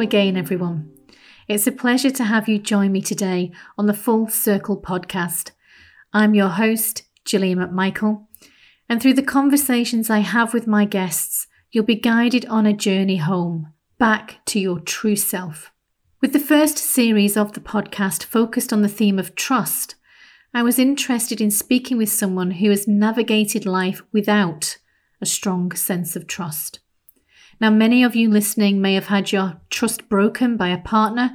Again, 0.00 0.38
everyone. 0.38 0.90
It's 1.46 1.66
a 1.66 1.72
pleasure 1.72 2.10
to 2.10 2.24
have 2.24 2.48
you 2.48 2.58
join 2.58 2.90
me 2.90 3.02
today 3.02 3.52
on 3.76 3.84
the 3.84 3.92
Full 3.92 4.28
Circle 4.28 4.80
podcast. 4.80 5.50
I'm 6.14 6.34
your 6.34 6.48
host, 6.48 7.02
Gillian 7.26 7.58
McMichael, 7.58 8.24
and 8.88 9.00
through 9.00 9.12
the 9.12 9.22
conversations 9.22 10.08
I 10.08 10.20
have 10.20 10.54
with 10.54 10.66
my 10.66 10.86
guests, 10.86 11.46
you'll 11.70 11.84
be 11.84 11.96
guided 11.96 12.46
on 12.46 12.64
a 12.64 12.72
journey 12.72 13.18
home, 13.18 13.74
back 13.98 14.40
to 14.46 14.58
your 14.58 14.80
true 14.80 15.16
self. 15.16 15.70
With 16.22 16.32
the 16.32 16.38
first 16.38 16.78
series 16.78 17.36
of 17.36 17.52
the 17.52 17.60
podcast 17.60 18.24
focused 18.24 18.72
on 18.72 18.80
the 18.80 18.88
theme 18.88 19.18
of 19.18 19.34
trust, 19.34 19.96
I 20.54 20.62
was 20.62 20.78
interested 20.78 21.42
in 21.42 21.50
speaking 21.50 21.98
with 21.98 22.08
someone 22.08 22.52
who 22.52 22.70
has 22.70 22.88
navigated 22.88 23.66
life 23.66 24.00
without 24.12 24.78
a 25.20 25.26
strong 25.26 25.72
sense 25.72 26.16
of 26.16 26.26
trust. 26.26 26.80
Now, 27.60 27.70
many 27.70 28.02
of 28.02 28.16
you 28.16 28.30
listening 28.30 28.80
may 28.80 28.94
have 28.94 29.08
had 29.08 29.32
your 29.32 29.60
trust 29.68 30.08
broken 30.08 30.56
by 30.56 30.68
a 30.68 30.80
partner 30.80 31.32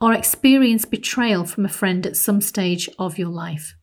or 0.00 0.14
experienced 0.14 0.90
betrayal 0.90 1.44
from 1.44 1.64
a 1.64 1.68
friend 1.68 2.06
at 2.06 2.16
some 2.16 2.40
stage 2.40 2.88
of 2.98 3.18
your 3.18 3.28
life. 3.28 3.74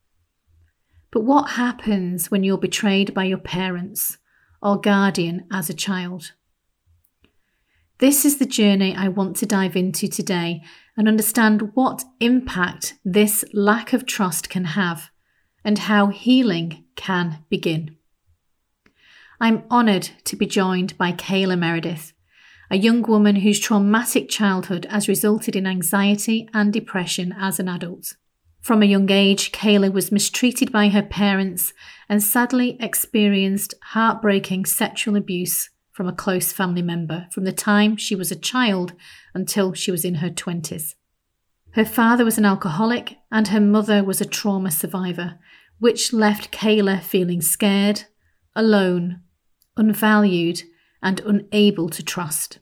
But 1.12 1.24
what 1.24 1.52
happens 1.52 2.32
when 2.32 2.44
you're 2.44 2.58
betrayed 2.58 3.14
by 3.14 3.26
your 3.26 3.40
parents 3.40 4.18
or 4.62 4.80
guardian 4.80 5.48
as 5.52 5.70
a 5.70 5.74
child? 5.74 6.32
This 7.98 8.24
is 8.24 8.38
the 8.38 8.46
journey 8.46 8.96
I 8.96 9.10
want 9.10 9.36
to 9.38 9.46
dive 9.46 9.76
into 9.76 10.08
today 10.08 10.62
and 10.96 11.10
understand 11.10 11.72
what 11.74 12.06
impact 12.22 12.94
this 13.04 13.44
lack 13.52 13.92
of 13.92 14.06
trust 14.06 14.50
can 14.50 14.64
have 14.64 15.10
and 15.66 15.78
how 15.78 16.08
healing 16.08 16.86
can 16.96 17.44
begin. 17.50 17.98
I'm 19.42 19.64
honoured 19.72 20.10
to 20.26 20.36
be 20.36 20.46
joined 20.46 20.98
by 20.98 21.14
Kayla 21.14 21.58
Meredith, 21.58 22.12
a 22.70 22.78
young 22.78 23.02
woman 23.04 23.38
whose 23.38 23.60
traumatic 23.60 24.28
childhood 24.28 24.86
has 24.90 25.08
resulted 25.08 25.56
in 25.56 25.66
anxiety 25.66 26.50
and 26.54 26.74
depression 26.74 27.34
as 27.40 27.58
an 27.58 27.70
adult. 27.70 28.16
From 28.60 28.84
a 28.84 28.86
young 28.86 29.10
age, 29.10 29.54
Kayla 29.54 29.94
was 29.94 30.12
mistreated 30.12 30.74
by 30.74 30.90
her 30.90 31.02
parents 31.02 31.72
and 32.10 32.22
sadly 32.22 32.76
experienced 32.82 33.74
heartbreaking 33.82 34.66
sexual 34.66 35.16
abuse 35.16 35.70
from 35.94 36.10
a 36.10 36.14
close 36.14 36.52
family 36.52 36.82
member 36.82 37.28
from 37.32 37.46
the 37.46 37.54
time 37.54 37.96
she 37.96 38.16
was 38.16 38.32
a 38.32 38.36
child 38.36 38.94
until 39.34 39.74
she 39.74 39.90
was 39.90 40.04
in 40.04 40.16
her 40.16 40.30
20s. 40.30 40.96
Her 41.76 41.86
father 41.86 42.26
was 42.26 42.38
an 42.38 42.46
alcoholic 42.46 43.16
and 43.32 43.48
her 43.48 43.62
mother 43.62 44.04
was 44.04 44.20
a 44.20 44.26
trauma 44.26 44.72
survivor, 44.72 45.40
which 45.78 46.12
left 46.12 46.52
Kayla 46.52 47.02
feeling 47.02 47.42
scared, 47.42 48.04
alone, 48.54 49.22
unvalued, 49.80 50.64
and 51.02 51.22
unable 51.22 51.90
to 51.90 52.04
trust. 52.04 52.60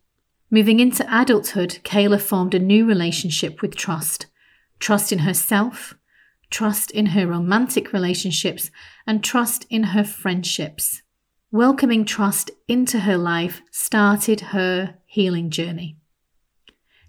Moving 0.49 0.79
into 0.79 1.05
adulthood, 1.09 1.79
Kayla 1.83 2.21
formed 2.21 2.53
a 2.53 2.59
new 2.59 2.85
relationship 2.85 3.61
with 3.61 3.75
trust 3.75 4.27
trust 4.79 5.11
in 5.11 5.19
herself, 5.19 5.95
trust 6.51 6.91
in 6.91 7.07
her 7.07 7.25
romantic 7.25 7.91
relationships, 7.91 8.69
and 9.07 9.23
trust 9.23 9.65
in 9.71 9.85
her 9.85 10.03
friendships. 10.03 11.01
Welcoming 11.51 12.05
trust 12.05 12.51
into 12.67 12.99
her 12.99 13.17
life 13.17 13.63
started 13.71 14.41
her 14.51 14.99
healing 15.07 15.49
journey. 15.49 15.97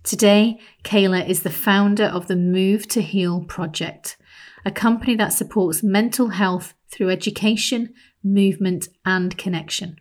Today, 0.02 0.58
Kayla 0.82 1.28
is 1.28 1.42
the 1.42 1.50
founder 1.50 2.06
of 2.06 2.26
the 2.26 2.36
Move 2.36 2.88
to 2.88 3.02
Heal 3.02 3.44
project, 3.44 4.16
a 4.64 4.70
company 4.70 5.14
that 5.16 5.34
supports 5.34 5.82
mental 5.82 6.28
health 6.28 6.72
through 6.90 7.10
education, 7.10 7.92
movement, 8.22 8.88
and 9.04 9.36
connection. 9.38 9.98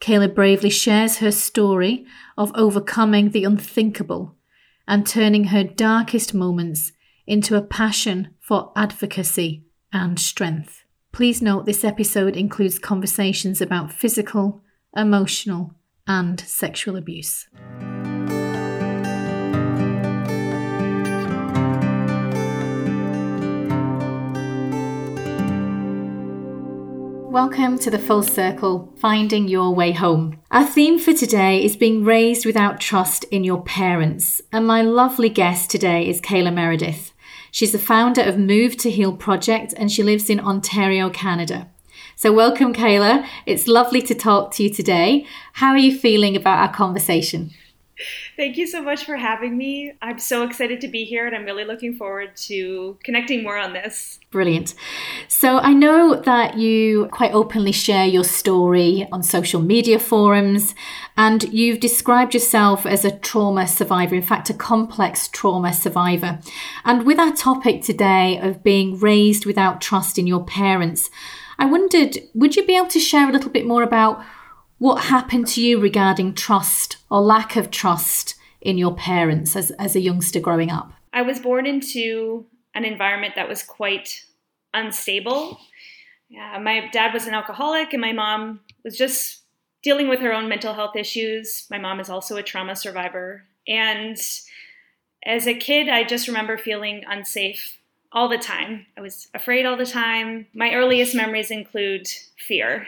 Kayla 0.00 0.34
bravely 0.34 0.70
shares 0.70 1.18
her 1.18 1.30
story 1.30 2.04
of 2.36 2.52
overcoming 2.54 3.30
the 3.30 3.44
unthinkable 3.44 4.36
and 4.86 5.06
turning 5.06 5.44
her 5.44 5.64
darkest 5.64 6.34
moments 6.34 6.92
into 7.26 7.56
a 7.56 7.62
passion 7.62 8.34
for 8.40 8.72
advocacy 8.76 9.64
and 9.92 10.20
strength. 10.20 10.84
Please 11.12 11.40
note 11.40 11.64
this 11.64 11.84
episode 11.84 12.36
includes 12.36 12.78
conversations 12.78 13.60
about 13.60 13.92
physical, 13.92 14.62
emotional, 14.96 15.74
and 16.06 16.40
sexual 16.40 16.96
abuse. 16.96 17.48
Welcome 27.34 27.80
to 27.80 27.90
the 27.90 27.98
Full 27.98 28.22
Circle 28.22 28.94
Finding 28.96 29.48
Your 29.48 29.74
Way 29.74 29.90
Home. 29.90 30.38
Our 30.52 30.64
theme 30.64 31.00
for 31.00 31.12
today 31.12 31.64
is 31.64 31.76
being 31.76 32.04
raised 32.04 32.46
without 32.46 32.80
trust 32.80 33.24
in 33.24 33.42
your 33.42 33.60
parents, 33.60 34.40
and 34.52 34.64
my 34.64 34.82
lovely 34.82 35.28
guest 35.28 35.68
today 35.68 36.08
is 36.08 36.20
Kayla 36.20 36.54
Meredith. 36.54 37.12
She's 37.50 37.72
the 37.72 37.78
founder 37.80 38.22
of 38.22 38.38
Move 38.38 38.76
to 38.76 38.88
Heal 38.88 39.12
Project 39.12 39.74
and 39.76 39.90
she 39.90 40.04
lives 40.04 40.30
in 40.30 40.38
Ontario, 40.38 41.10
Canada. 41.10 41.68
So, 42.14 42.32
welcome, 42.32 42.72
Kayla. 42.72 43.26
It's 43.46 43.66
lovely 43.66 44.00
to 44.02 44.14
talk 44.14 44.52
to 44.52 44.62
you 44.62 44.70
today. 44.70 45.26
How 45.54 45.70
are 45.70 45.76
you 45.76 45.98
feeling 45.98 46.36
about 46.36 46.60
our 46.60 46.72
conversation? 46.72 47.50
Thank 48.36 48.56
you 48.56 48.66
so 48.66 48.82
much 48.82 49.04
for 49.04 49.16
having 49.16 49.56
me. 49.56 49.94
I'm 50.02 50.18
so 50.18 50.42
excited 50.42 50.80
to 50.80 50.88
be 50.88 51.04
here 51.04 51.26
and 51.26 51.34
I'm 51.34 51.44
really 51.44 51.64
looking 51.64 51.94
forward 51.94 52.36
to 52.36 52.98
connecting 53.04 53.42
more 53.42 53.56
on 53.56 53.72
this. 53.72 54.20
Brilliant. 54.30 54.74
So, 55.28 55.58
I 55.58 55.72
know 55.72 56.14
that 56.14 56.56
you 56.56 57.08
quite 57.12 57.32
openly 57.32 57.72
share 57.72 58.06
your 58.06 58.24
story 58.24 59.06
on 59.12 59.22
social 59.22 59.60
media 59.60 59.98
forums 59.98 60.74
and 61.16 61.44
you've 61.52 61.80
described 61.80 62.34
yourself 62.34 62.84
as 62.86 63.04
a 63.04 63.16
trauma 63.16 63.66
survivor, 63.66 64.14
in 64.14 64.22
fact, 64.22 64.50
a 64.50 64.54
complex 64.54 65.28
trauma 65.28 65.72
survivor. 65.72 66.40
And 66.84 67.06
with 67.06 67.18
our 67.18 67.32
topic 67.32 67.82
today 67.82 68.38
of 68.38 68.64
being 68.64 68.98
raised 68.98 69.46
without 69.46 69.80
trust 69.80 70.18
in 70.18 70.26
your 70.26 70.44
parents, 70.44 71.10
I 71.58 71.66
wondered 71.66 72.18
would 72.34 72.56
you 72.56 72.66
be 72.66 72.76
able 72.76 72.88
to 72.88 73.00
share 73.00 73.28
a 73.28 73.32
little 73.32 73.50
bit 73.50 73.66
more 73.66 73.82
about 73.82 74.24
what 74.84 75.04
happened 75.04 75.46
to 75.46 75.62
you 75.62 75.80
regarding 75.80 76.34
trust 76.34 76.98
or 77.10 77.18
lack 77.22 77.56
of 77.56 77.70
trust 77.70 78.34
in 78.60 78.76
your 78.76 78.94
parents 78.94 79.56
as, 79.56 79.70
as 79.78 79.96
a 79.96 80.00
youngster 80.00 80.38
growing 80.38 80.70
up? 80.70 80.92
I 81.10 81.22
was 81.22 81.40
born 81.40 81.64
into 81.64 82.44
an 82.74 82.84
environment 82.84 83.32
that 83.36 83.48
was 83.48 83.62
quite 83.62 84.26
unstable. 84.74 85.58
My 86.30 86.90
dad 86.92 87.14
was 87.14 87.26
an 87.26 87.32
alcoholic, 87.32 87.94
and 87.94 88.02
my 88.02 88.12
mom 88.12 88.60
was 88.84 88.98
just 88.98 89.44
dealing 89.82 90.06
with 90.06 90.20
her 90.20 90.34
own 90.34 90.50
mental 90.50 90.74
health 90.74 90.96
issues. 90.96 91.66
My 91.70 91.78
mom 91.78 91.98
is 91.98 92.10
also 92.10 92.36
a 92.36 92.42
trauma 92.42 92.76
survivor. 92.76 93.44
And 93.66 94.18
as 95.24 95.46
a 95.46 95.54
kid, 95.54 95.88
I 95.88 96.04
just 96.04 96.28
remember 96.28 96.58
feeling 96.58 97.04
unsafe 97.08 97.78
all 98.12 98.28
the 98.28 98.36
time. 98.36 98.84
I 98.98 99.00
was 99.00 99.28
afraid 99.32 99.64
all 99.64 99.78
the 99.78 99.86
time. 99.86 100.46
My 100.52 100.74
earliest 100.74 101.14
memories 101.14 101.50
include 101.50 102.06
fear. 102.36 102.86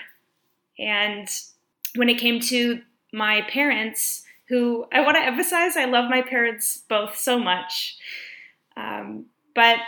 And 0.78 1.26
when 1.96 2.08
it 2.08 2.18
came 2.18 2.40
to 2.40 2.80
my 3.12 3.42
parents, 3.42 4.22
who 4.48 4.86
I 4.92 5.00
want 5.00 5.16
to 5.16 5.22
emphasize, 5.22 5.76
I 5.76 5.86
love 5.86 6.08
my 6.08 6.22
parents 6.22 6.82
both 6.88 7.16
so 7.16 7.38
much. 7.38 7.96
Um, 8.76 9.26
but 9.54 9.78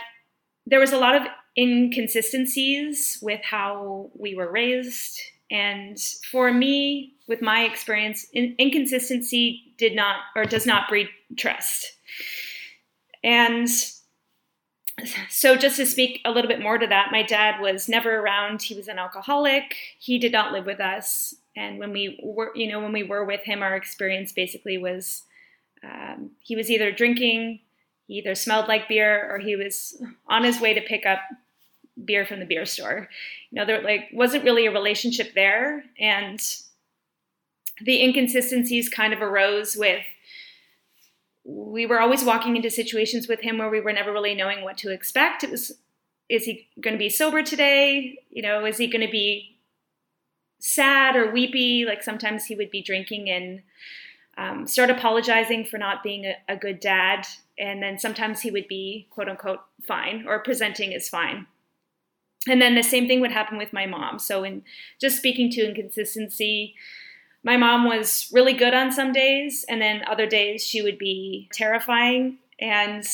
there 0.65 0.79
was 0.79 0.91
a 0.91 0.97
lot 0.97 1.15
of 1.15 1.23
inconsistencies 1.57 3.19
with 3.21 3.41
how 3.43 4.09
we 4.13 4.35
were 4.35 4.51
raised. 4.51 5.19
And 5.51 5.99
for 6.31 6.51
me, 6.51 7.13
with 7.27 7.41
my 7.41 7.61
experience, 7.61 8.25
in- 8.33 8.55
inconsistency 8.57 9.73
did 9.77 9.95
not 9.95 10.17
or 10.35 10.45
does 10.45 10.65
not 10.65 10.89
breed 10.89 11.07
trust. 11.37 11.93
And 13.23 13.69
so, 15.29 15.55
just 15.55 15.77
to 15.77 15.85
speak 15.85 16.21
a 16.25 16.31
little 16.31 16.49
bit 16.49 16.61
more 16.61 16.77
to 16.77 16.87
that, 16.87 17.11
my 17.11 17.23
dad 17.23 17.61
was 17.61 17.87
never 17.87 18.19
around. 18.19 18.61
He 18.61 18.75
was 18.75 18.89
an 18.89 18.99
alcoholic. 18.99 19.75
He 19.97 20.17
did 20.17 20.33
not 20.33 20.51
live 20.51 20.65
with 20.65 20.81
us 20.81 21.35
and 21.59 21.79
when 21.79 21.91
we 21.91 22.19
were 22.23 22.51
you 22.55 22.71
know 22.71 22.79
when 22.79 22.93
we 22.93 23.03
were 23.03 23.25
with 23.25 23.41
him 23.43 23.61
our 23.61 23.75
experience 23.75 24.31
basically 24.31 24.77
was 24.77 25.23
um, 25.83 26.31
he 26.39 26.55
was 26.55 26.71
either 26.71 26.91
drinking 26.91 27.59
he 28.09 28.15
either 28.15 28.33
smelled 28.33 28.67
like 28.67 28.89
beer 28.89 29.31
or 29.31 29.37
he 29.37 29.55
was 29.55 30.01
on 30.27 30.43
his 30.43 30.59
way 30.59 30.73
to 30.73 30.81
pick 30.81 31.05
up 31.05 31.19
beer 32.03 32.25
from 32.25 32.39
the 32.39 32.45
beer 32.45 32.65
store. 32.65 33.07
You 33.51 33.59
know 33.59 33.65
there 33.65 33.83
like 33.83 34.09
wasn't 34.11 34.43
really 34.43 34.65
a 34.65 34.71
relationship 34.71 35.35
there. 35.35 35.83
And 35.99 36.41
the 37.85 38.03
inconsistencies 38.03 38.89
kind 38.89 39.13
of 39.13 39.21
arose 39.21 39.75
with 39.77 40.03
we 41.45 41.85
were 41.85 41.99
always 41.99 42.23
walking 42.23 42.55
into 42.55 42.69
situations 42.69 43.27
with 43.27 43.41
him 43.41 43.59
where 43.59 43.69
we 43.69 43.79
were 43.79 43.93
never 43.93 44.11
really 44.11 44.35
knowing 44.35 44.63
what 44.63 44.77
to 44.79 44.91
expect. 44.91 45.43
It 45.43 45.51
was 45.51 45.73
is 46.29 46.45
he 46.45 46.67
going 46.81 46.95
to 46.95 46.99
be 46.99 47.09
sober 47.09 47.43
today? 47.43 48.17
You 48.31 48.41
know 48.41 48.65
is 48.65 48.77
he 48.77 48.87
going 48.87 49.05
to 49.05 49.11
be 49.11 49.58
sad 50.59 51.15
or 51.15 51.31
weepy. 51.31 51.85
Like 51.85 52.03
sometimes 52.03 52.45
he 52.45 52.55
would 52.55 52.71
be 52.71 52.81
drinking 52.81 53.29
and 53.29 53.61
um, 54.37 54.67
start 54.67 54.89
apologizing 54.89 55.65
for 55.65 55.77
not 55.77 56.03
being 56.03 56.25
a, 56.25 56.35
a 56.47 56.55
good 56.55 56.79
dad. 56.79 57.27
And 57.57 57.83
then 57.83 57.99
sometimes 57.99 58.41
he 58.41 58.51
would 58.51 58.67
be 58.67 59.07
quote 59.09 59.27
unquote 59.27 59.61
fine 59.85 60.25
or 60.27 60.39
presenting 60.39 60.93
as 60.93 61.09
fine. 61.09 61.47
And 62.47 62.61
then 62.61 62.75
the 62.75 62.83
same 62.83 63.07
thing 63.07 63.19
would 63.19 63.31
happen 63.31 63.57
with 63.57 63.73
my 63.73 63.85
mom. 63.85 64.17
So, 64.17 64.43
in 64.43 64.63
just 65.01 65.17
speaking 65.17 65.51
to 65.51 65.67
inconsistency, 65.67 66.73
my 67.43 67.57
mom 67.57 67.85
was 67.85 68.29
really 68.31 68.53
good 68.53 68.73
on 68.73 68.91
some 68.91 69.11
days, 69.11 69.65
and 69.67 69.81
then 69.81 70.03
other 70.07 70.25
days 70.25 70.65
she 70.65 70.81
would 70.81 70.97
be 70.97 71.49
terrifying. 71.51 72.37
And 72.59 73.05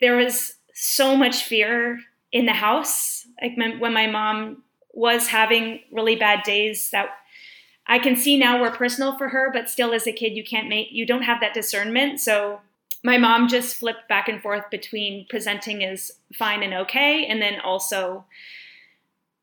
there 0.00 0.16
was 0.16 0.56
so 0.74 1.16
much 1.16 1.44
fear 1.44 2.00
in 2.32 2.46
the 2.46 2.52
house. 2.52 3.26
Like 3.40 3.56
when 3.56 3.92
my 3.92 4.06
mom 4.08 4.62
was 4.92 5.28
having 5.28 5.80
really 5.90 6.16
bad 6.16 6.42
days 6.42 6.90
that 6.90 7.08
I 7.86 7.98
can 7.98 8.16
see 8.16 8.38
now 8.38 8.60
were 8.60 8.70
personal 8.70 9.16
for 9.18 9.28
her, 9.30 9.50
but 9.52 9.68
still 9.68 9.92
as 9.92 10.06
a 10.06 10.12
kid, 10.12 10.36
you 10.36 10.44
can't 10.44 10.68
make, 10.68 10.88
you 10.92 11.04
don't 11.04 11.22
have 11.22 11.40
that 11.40 11.54
discernment. 11.54 12.20
So 12.20 12.60
my 13.02 13.18
mom 13.18 13.48
just 13.48 13.76
flipped 13.76 14.08
back 14.08 14.28
and 14.28 14.40
forth 14.40 14.70
between 14.70 15.26
presenting 15.28 15.82
as 15.82 16.12
fine 16.34 16.62
and 16.62 16.74
okay, 16.74 17.26
and 17.26 17.42
then 17.42 17.60
also 17.60 18.24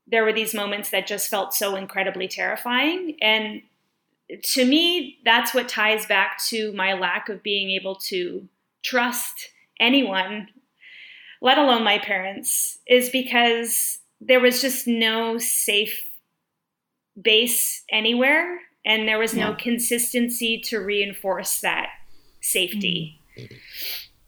there 0.08 0.24
were 0.24 0.34
these 0.34 0.54
moments 0.54 0.90
that 0.90 1.06
just 1.06 1.30
felt 1.30 1.54
so 1.54 1.76
incredibly 1.76 2.28
terrifying. 2.28 3.18
And 3.22 3.62
to 4.42 4.66
me, 4.66 5.20
that's 5.26 5.54
what 5.54 5.68
ties 5.68 6.06
back 6.06 6.40
to 6.48 6.72
my 6.74 6.94
lack 6.94 7.30
of 7.30 7.44
being 7.44 7.72
able 7.72 7.96
to 7.96 8.48
trust 8.82 9.50
anyone, 9.80 10.48
let 11.42 11.58
alone 11.58 11.84
my 11.84 12.00
parents, 12.00 12.80
is 12.88 13.10
because 13.10 14.00
there 14.22 14.40
was 14.40 14.62
just 14.62 14.88
no 14.88 15.38
safe 15.38 16.06
base 17.22 17.84
anywhere 17.92 18.60
and 18.86 19.08
there 19.08 19.20
was 19.20 19.34
no 19.34 19.50
yeah. 19.50 19.56
consistency 19.56 20.62
to 20.66 20.80
reinforce 20.80 21.60
that 21.62 21.90
safety. 22.42 23.22
Mm-hmm. 23.38 23.56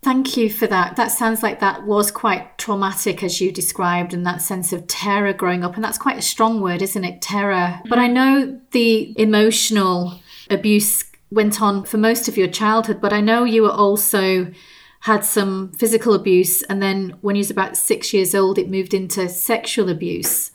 Thank 0.03 0.35
you 0.35 0.49
for 0.49 0.65
that. 0.65 0.95
That 0.95 1.09
sounds 1.09 1.43
like 1.43 1.59
that 1.59 1.85
was 1.85 2.09
quite 2.09 2.57
traumatic, 2.57 3.21
as 3.21 3.39
you 3.39 3.51
described, 3.51 4.15
and 4.15 4.25
that 4.25 4.41
sense 4.41 4.73
of 4.73 4.87
terror 4.87 5.31
growing 5.31 5.63
up. 5.63 5.75
And 5.75 5.83
that's 5.83 5.99
quite 5.99 6.17
a 6.17 6.23
strong 6.23 6.59
word, 6.59 6.81
isn't 6.81 7.03
it? 7.03 7.21
Terror. 7.21 7.53
Mm-hmm. 7.53 7.89
But 7.89 7.99
I 7.99 8.07
know 8.07 8.59
the 8.71 9.13
emotional 9.21 10.19
abuse 10.49 11.03
went 11.29 11.61
on 11.61 11.83
for 11.83 11.97
most 11.97 12.27
of 12.27 12.35
your 12.35 12.47
childhood, 12.47 12.99
but 12.99 13.13
I 13.13 13.21
know 13.21 13.43
you 13.43 13.61
were 13.61 13.71
also 13.71 14.51
had 15.01 15.25
some 15.25 15.71
physical 15.73 16.13
abuse. 16.13 16.61
And 16.63 16.81
then 16.81 17.17
when 17.21 17.35
he 17.35 17.39
was 17.39 17.51
about 17.51 17.75
six 17.75 18.13
years 18.13 18.35
old, 18.35 18.57
it 18.57 18.69
moved 18.69 18.93
into 18.93 19.27
sexual 19.29 19.89
abuse. 19.89 20.51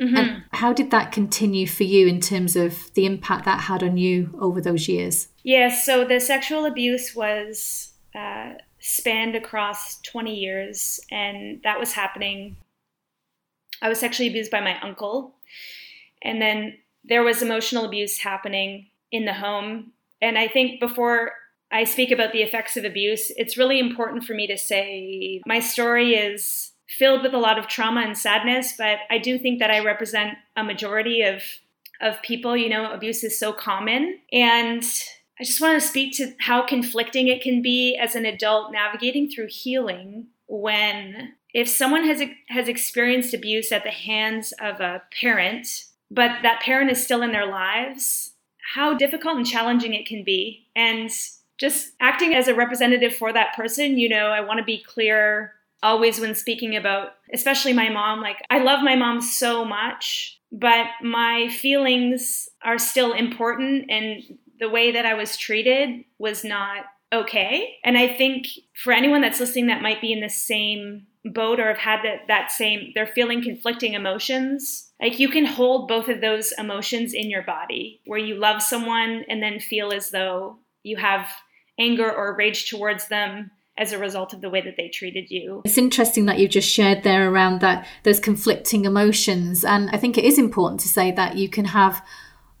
Mm-hmm. 0.00 0.16
And 0.16 0.44
how 0.52 0.72
did 0.72 0.90
that 0.90 1.12
continue 1.12 1.66
for 1.66 1.84
you 1.84 2.06
in 2.06 2.20
terms 2.20 2.56
of 2.56 2.92
the 2.94 3.06
impact 3.06 3.44
that 3.44 3.62
had 3.62 3.82
on 3.82 3.96
you 3.96 4.36
over 4.40 4.60
those 4.60 4.88
years? 4.88 5.28
Yes, 5.42 5.72
yeah, 5.72 5.78
so 5.82 6.04
the 6.04 6.20
sexual 6.20 6.64
abuse 6.64 7.14
was 7.14 7.92
uh, 8.14 8.54
spanned 8.78 9.36
across 9.36 10.00
20 10.00 10.34
years, 10.34 10.98
and 11.10 11.60
that 11.62 11.78
was 11.78 11.92
happening. 11.92 12.56
I 13.82 13.88
was 13.88 14.00
sexually 14.00 14.28
abused 14.28 14.50
by 14.50 14.60
my 14.60 14.80
uncle, 14.80 15.36
and 16.22 16.40
then 16.40 16.78
there 17.04 17.22
was 17.22 17.42
emotional 17.42 17.84
abuse 17.84 18.18
happening 18.18 18.86
in 19.12 19.26
the 19.26 19.34
home. 19.34 19.92
And 20.22 20.38
I 20.38 20.48
think 20.48 20.80
before 20.80 21.32
I 21.72 21.84
speak 21.84 22.10
about 22.10 22.32
the 22.32 22.42
effects 22.42 22.76
of 22.76 22.84
abuse, 22.84 23.30
it's 23.36 23.56
really 23.56 23.78
important 23.78 24.24
for 24.24 24.34
me 24.34 24.46
to 24.48 24.58
say 24.58 25.40
my 25.46 25.60
story 25.60 26.14
is 26.14 26.72
filled 26.88 27.22
with 27.22 27.34
a 27.34 27.38
lot 27.38 27.58
of 27.58 27.68
trauma 27.68 28.00
and 28.00 28.18
sadness, 28.18 28.74
but 28.76 28.98
I 29.08 29.18
do 29.18 29.38
think 29.38 29.60
that 29.60 29.70
I 29.70 29.84
represent 29.84 30.34
a 30.56 30.64
majority 30.64 31.22
of 31.22 31.42
of 32.00 32.20
people, 32.22 32.56
you 32.56 32.70
know, 32.70 32.90
abuse 32.90 33.22
is 33.22 33.38
so 33.38 33.52
common 33.52 34.18
and 34.32 34.82
I 35.38 35.44
just 35.44 35.60
want 35.60 35.80
to 35.80 35.86
speak 35.86 36.16
to 36.16 36.34
how 36.38 36.66
conflicting 36.66 37.28
it 37.28 37.42
can 37.42 37.62
be 37.62 37.96
as 37.96 38.14
an 38.14 38.26
adult 38.26 38.72
navigating 38.72 39.30
through 39.30 39.48
healing 39.48 40.26
when 40.46 41.32
if 41.54 41.68
someone 41.68 42.04
has 42.04 42.22
has 42.48 42.68
experienced 42.68 43.32
abuse 43.32 43.72
at 43.72 43.82
the 43.82 43.90
hands 43.90 44.52
of 44.60 44.80
a 44.80 45.02
parent, 45.18 45.84
but 46.10 46.42
that 46.42 46.60
parent 46.60 46.90
is 46.90 47.02
still 47.02 47.22
in 47.22 47.32
their 47.32 47.46
lives, 47.46 48.32
how 48.74 48.94
difficult 48.94 49.36
and 49.36 49.46
challenging 49.46 49.94
it 49.94 50.06
can 50.06 50.24
be. 50.24 50.68
And 50.76 51.10
just 51.60 51.92
acting 52.00 52.34
as 52.34 52.48
a 52.48 52.54
representative 52.54 53.14
for 53.14 53.32
that 53.32 53.54
person, 53.54 53.98
you 53.98 54.08
know, 54.08 54.28
I 54.28 54.40
want 54.40 54.58
to 54.58 54.64
be 54.64 54.82
clear 54.82 55.52
always 55.82 56.20
when 56.20 56.34
speaking 56.34 56.76
about 56.76 57.12
especially 57.32 57.72
my 57.72 57.88
mom 57.88 58.20
like 58.20 58.36
I 58.50 58.58
love 58.58 58.82
my 58.82 58.96
mom 58.96 59.22
so 59.22 59.64
much, 59.64 60.38
but 60.52 60.86
my 61.02 61.48
feelings 61.48 62.48
are 62.62 62.78
still 62.78 63.12
important 63.12 63.90
and 63.90 64.38
the 64.58 64.68
way 64.68 64.92
that 64.92 65.06
I 65.06 65.14
was 65.14 65.36
treated 65.36 66.04
was 66.18 66.44
not 66.44 66.84
okay. 67.12 67.76
And 67.82 67.96
I 67.96 68.08
think 68.08 68.46
for 68.74 68.92
anyone 68.92 69.20
that's 69.20 69.40
listening 69.40 69.66
that 69.66 69.82
might 69.82 70.00
be 70.00 70.12
in 70.12 70.20
the 70.20 70.28
same 70.28 71.06
boat 71.24 71.58
or 71.58 71.68
have 71.68 71.78
had 71.78 72.00
that, 72.04 72.28
that 72.28 72.52
same, 72.52 72.92
they're 72.94 73.06
feeling 73.06 73.42
conflicting 73.42 73.94
emotions, 73.94 74.90
like 75.00 75.18
you 75.18 75.28
can 75.28 75.44
hold 75.44 75.88
both 75.88 76.08
of 76.08 76.20
those 76.20 76.52
emotions 76.58 77.12
in 77.14 77.30
your 77.30 77.42
body 77.42 78.00
where 78.06 78.18
you 78.18 78.34
love 78.34 78.62
someone 78.62 79.24
and 79.28 79.42
then 79.42 79.60
feel 79.60 79.92
as 79.92 80.10
though 80.10 80.58
you 80.82 80.96
have 80.96 81.28
anger 81.80 82.10
or 82.10 82.36
rage 82.36 82.68
towards 82.68 83.08
them 83.08 83.50
as 83.78 83.92
a 83.92 83.98
result 83.98 84.34
of 84.34 84.42
the 84.42 84.50
way 84.50 84.60
that 84.60 84.76
they 84.76 84.88
treated 84.88 85.30
you. 85.30 85.62
It's 85.64 85.78
interesting 85.78 86.26
that 86.26 86.38
you've 86.38 86.50
just 86.50 86.70
shared 86.70 87.02
there 87.02 87.30
around 87.30 87.62
that 87.62 87.86
those 88.02 88.20
conflicting 88.20 88.84
emotions 88.84 89.64
and 89.64 89.88
I 89.90 89.96
think 89.96 90.18
it 90.18 90.24
is 90.24 90.38
important 90.38 90.80
to 90.80 90.88
say 90.88 91.10
that 91.12 91.36
you 91.36 91.48
can 91.48 91.64
have 91.64 92.04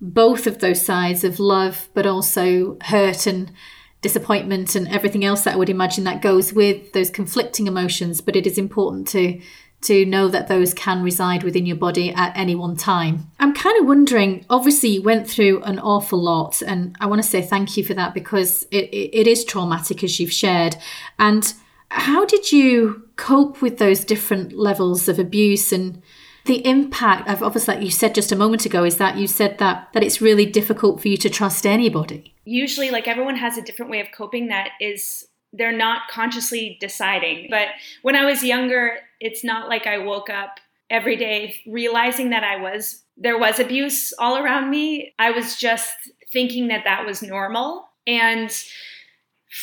both 0.00 0.46
of 0.46 0.60
those 0.60 0.84
sides 0.84 1.24
of 1.24 1.38
love, 1.38 1.88
but 1.92 2.06
also 2.06 2.78
hurt 2.82 3.26
and 3.26 3.52
disappointment 4.00 4.74
and 4.74 4.88
everything 4.88 5.24
else 5.24 5.44
that 5.44 5.54
I 5.54 5.56
would 5.58 5.68
imagine 5.68 6.04
that 6.04 6.22
goes 6.22 6.52
with 6.54 6.92
those 6.92 7.10
conflicting 7.10 7.66
emotions. 7.66 8.20
But 8.20 8.36
it 8.36 8.46
is 8.46 8.56
important 8.56 9.06
to 9.08 9.40
to 9.82 10.04
know 10.04 10.28
that 10.28 10.48
those 10.48 10.74
can 10.74 11.02
reside 11.02 11.42
within 11.42 11.66
your 11.66 11.76
body 11.76 12.12
at 12.12 12.36
any 12.36 12.54
one 12.54 12.76
time. 12.76 13.30
I'm 13.38 13.54
kind 13.54 13.80
of 13.80 13.86
wondering, 13.86 14.44
obviously, 14.50 14.90
you 14.90 15.02
went 15.02 15.28
through 15.28 15.62
an 15.62 15.78
awful 15.78 16.22
lot, 16.22 16.60
and 16.62 16.96
I 17.00 17.06
want 17.06 17.22
to 17.22 17.28
say 17.28 17.40
thank 17.40 17.76
you 17.76 17.84
for 17.84 17.94
that 17.94 18.12
because 18.12 18.64
it, 18.70 18.90
it, 18.92 19.26
is 19.26 19.44
traumatic 19.44 20.04
as 20.04 20.20
you've 20.20 20.32
shared. 20.32 20.76
And 21.18 21.52
how 21.90 22.24
did 22.24 22.52
you 22.52 23.08
cope 23.16 23.62
with 23.62 23.78
those 23.78 24.04
different 24.04 24.52
levels 24.52 25.08
of 25.08 25.18
abuse 25.18 25.72
and 25.72 26.02
the 26.46 26.66
impact 26.66 27.28
of 27.28 27.42
obviously 27.42 27.74
like 27.74 27.84
you 27.84 27.90
said 27.90 28.14
just 28.14 28.32
a 28.32 28.36
moment 28.36 28.64
ago 28.64 28.82
is 28.82 28.96
that 28.96 29.16
you 29.18 29.26
said 29.26 29.58
that 29.58 29.88
that 29.92 30.02
it's 30.02 30.22
really 30.22 30.46
difficult 30.46 31.00
for 31.00 31.08
you 31.08 31.16
to 31.16 31.28
trust 31.28 31.66
anybody 31.66 32.34
usually 32.44 32.90
like 32.90 33.06
everyone 33.06 33.36
has 33.36 33.58
a 33.58 33.62
different 33.62 33.90
way 33.90 34.00
of 34.00 34.06
coping 34.16 34.48
that 34.48 34.70
is 34.80 35.26
they're 35.52 35.76
not 35.76 36.02
consciously 36.10 36.76
deciding. 36.80 37.48
But 37.50 37.68
when 38.02 38.16
i 38.16 38.24
was 38.24 38.42
younger 38.42 38.98
it's 39.20 39.44
not 39.44 39.68
like 39.68 39.86
i 39.86 39.98
woke 39.98 40.30
up 40.30 40.60
every 40.88 41.16
day 41.16 41.56
realizing 41.66 42.30
that 42.30 42.44
i 42.44 42.56
was 42.56 43.02
there 43.20 43.38
was 43.38 43.60
abuse 43.60 44.14
all 44.18 44.38
around 44.38 44.70
me. 44.70 45.14
I 45.18 45.30
was 45.30 45.56
just 45.56 45.92
thinking 46.32 46.68
that 46.68 46.84
that 46.84 47.04
was 47.04 47.22
normal. 47.22 47.86
And 48.06 48.50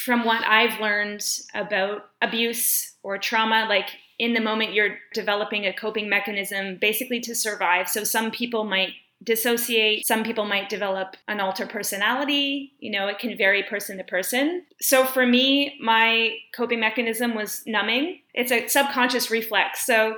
from 0.04 0.26
what 0.26 0.44
i've 0.46 0.80
learned 0.82 1.26
about 1.56 2.10
abuse 2.22 2.94
or 3.04 3.18
trauma 3.18 3.66
like 3.70 3.88
in 4.20 4.34
the 4.34 4.42
moment 4.42 4.74
you're 4.74 4.98
developing 5.14 5.66
a 5.66 5.72
coping 5.72 6.10
mechanism 6.10 6.78
basically 6.80 7.22
to 7.22 7.34
survive. 7.34 7.88
So 7.88 8.04
some 8.04 8.30
people 8.32 8.66
might 8.66 8.94
dissociate, 9.24 10.06
some 10.06 10.24
people 10.24 10.46
might 10.46 10.70
develop 10.70 11.18
an 11.28 11.40
alter 11.40 11.66
personality. 11.66 12.74
You 12.80 12.92
know, 12.92 13.08
it 13.08 13.20
can 13.20 13.38
vary 13.38 13.64
person 13.64 13.98
to 13.98 14.04
person. 14.04 14.64
So 14.80 15.06
for 15.06 15.26
me, 15.26 15.78
my 15.82 16.38
coping 16.56 16.80
mechanism 16.80 17.36
was 17.36 17.64
numbing. 17.66 18.20
It's 18.34 18.52
a 18.52 18.68
subconscious 18.68 19.32
reflex. 19.32 19.86
So 19.86 20.18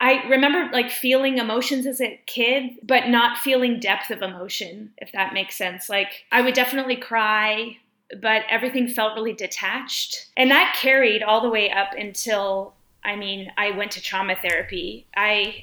I 0.00 0.22
remember 0.28 0.70
like 0.72 0.90
feeling 0.90 1.38
emotions 1.38 1.86
as 1.86 2.00
a 2.00 2.20
kid, 2.26 2.72
but 2.82 3.08
not 3.08 3.38
feeling 3.38 3.80
depth 3.80 4.10
of 4.10 4.22
emotion, 4.22 4.92
if 4.98 5.10
that 5.12 5.32
makes 5.32 5.56
sense. 5.56 5.88
Like 5.88 6.24
I 6.30 6.42
would 6.42 6.54
definitely 6.54 6.96
cry, 6.96 7.78
but 8.20 8.42
everything 8.50 8.88
felt 8.88 9.14
really 9.14 9.32
detached. 9.32 10.26
And 10.36 10.50
that 10.50 10.76
carried 10.78 11.22
all 11.22 11.40
the 11.40 11.50
way 11.50 11.70
up 11.70 11.94
until 11.96 12.74
I 13.04 13.14
mean, 13.14 13.52
I 13.56 13.70
went 13.70 13.92
to 13.92 14.02
trauma 14.02 14.34
therapy. 14.34 15.06
I 15.16 15.54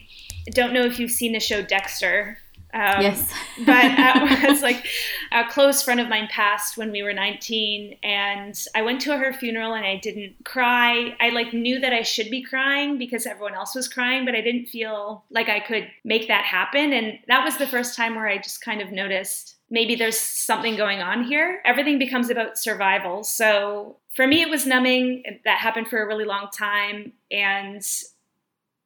don't 0.51 0.73
know 0.73 0.83
if 0.83 0.97
you've 0.97 1.11
seen 1.11 1.33
the 1.33 1.41
show 1.41 1.61
Dexter. 1.61 2.37
Um, 2.73 3.01
yes. 3.01 3.31
but 3.65 3.85
I 3.85 4.47
was 4.49 4.61
like 4.61 4.85
a 5.31 5.45
close 5.45 5.83
friend 5.83 5.99
of 5.99 6.09
mine 6.09 6.27
passed 6.31 6.75
when 6.75 6.91
we 6.91 7.03
were 7.03 7.13
19 7.13 7.97
and 8.03 8.65
I 8.73 8.81
went 8.81 9.01
to 9.01 9.17
her 9.17 9.31
funeral 9.31 9.73
and 9.73 9.85
I 9.85 9.97
didn't 9.97 10.43
cry. 10.43 11.15
I 11.19 11.29
like 11.29 11.53
knew 11.53 11.79
that 11.79 11.93
I 11.93 12.01
should 12.01 12.29
be 12.29 12.41
crying 12.41 12.97
because 12.97 13.25
everyone 13.25 13.53
else 13.53 13.75
was 13.75 13.87
crying, 13.87 14.25
but 14.25 14.35
I 14.35 14.41
didn't 14.41 14.67
feel 14.67 15.23
like 15.29 15.49
I 15.49 15.59
could 15.59 15.87
make 16.03 16.27
that 16.27 16.45
happen. 16.45 16.93
And 16.93 17.19
that 17.27 17.45
was 17.45 17.57
the 17.57 17.67
first 17.67 17.95
time 17.95 18.15
where 18.15 18.27
I 18.27 18.37
just 18.37 18.61
kind 18.61 18.81
of 18.81 18.91
noticed 18.91 19.55
maybe 19.69 19.95
there's 19.95 20.19
something 20.19 20.75
going 20.75 21.01
on 21.01 21.23
here. 21.23 21.61
Everything 21.65 21.99
becomes 21.99 22.29
about 22.29 22.57
survival. 22.57 23.23
So 23.23 23.97
for 24.15 24.27
me, 24.27 24.41
it 24.41 24.49
was 24.49 24.65
numbing. 24.65 25.23
That 25.45 25.59
happened 25.59 25.87
for 25.87 26.01
a 26.01 26.07
really 26.07 26.25
long 26.25 26.49
time. 26.55 27.13
And 27.31 27.83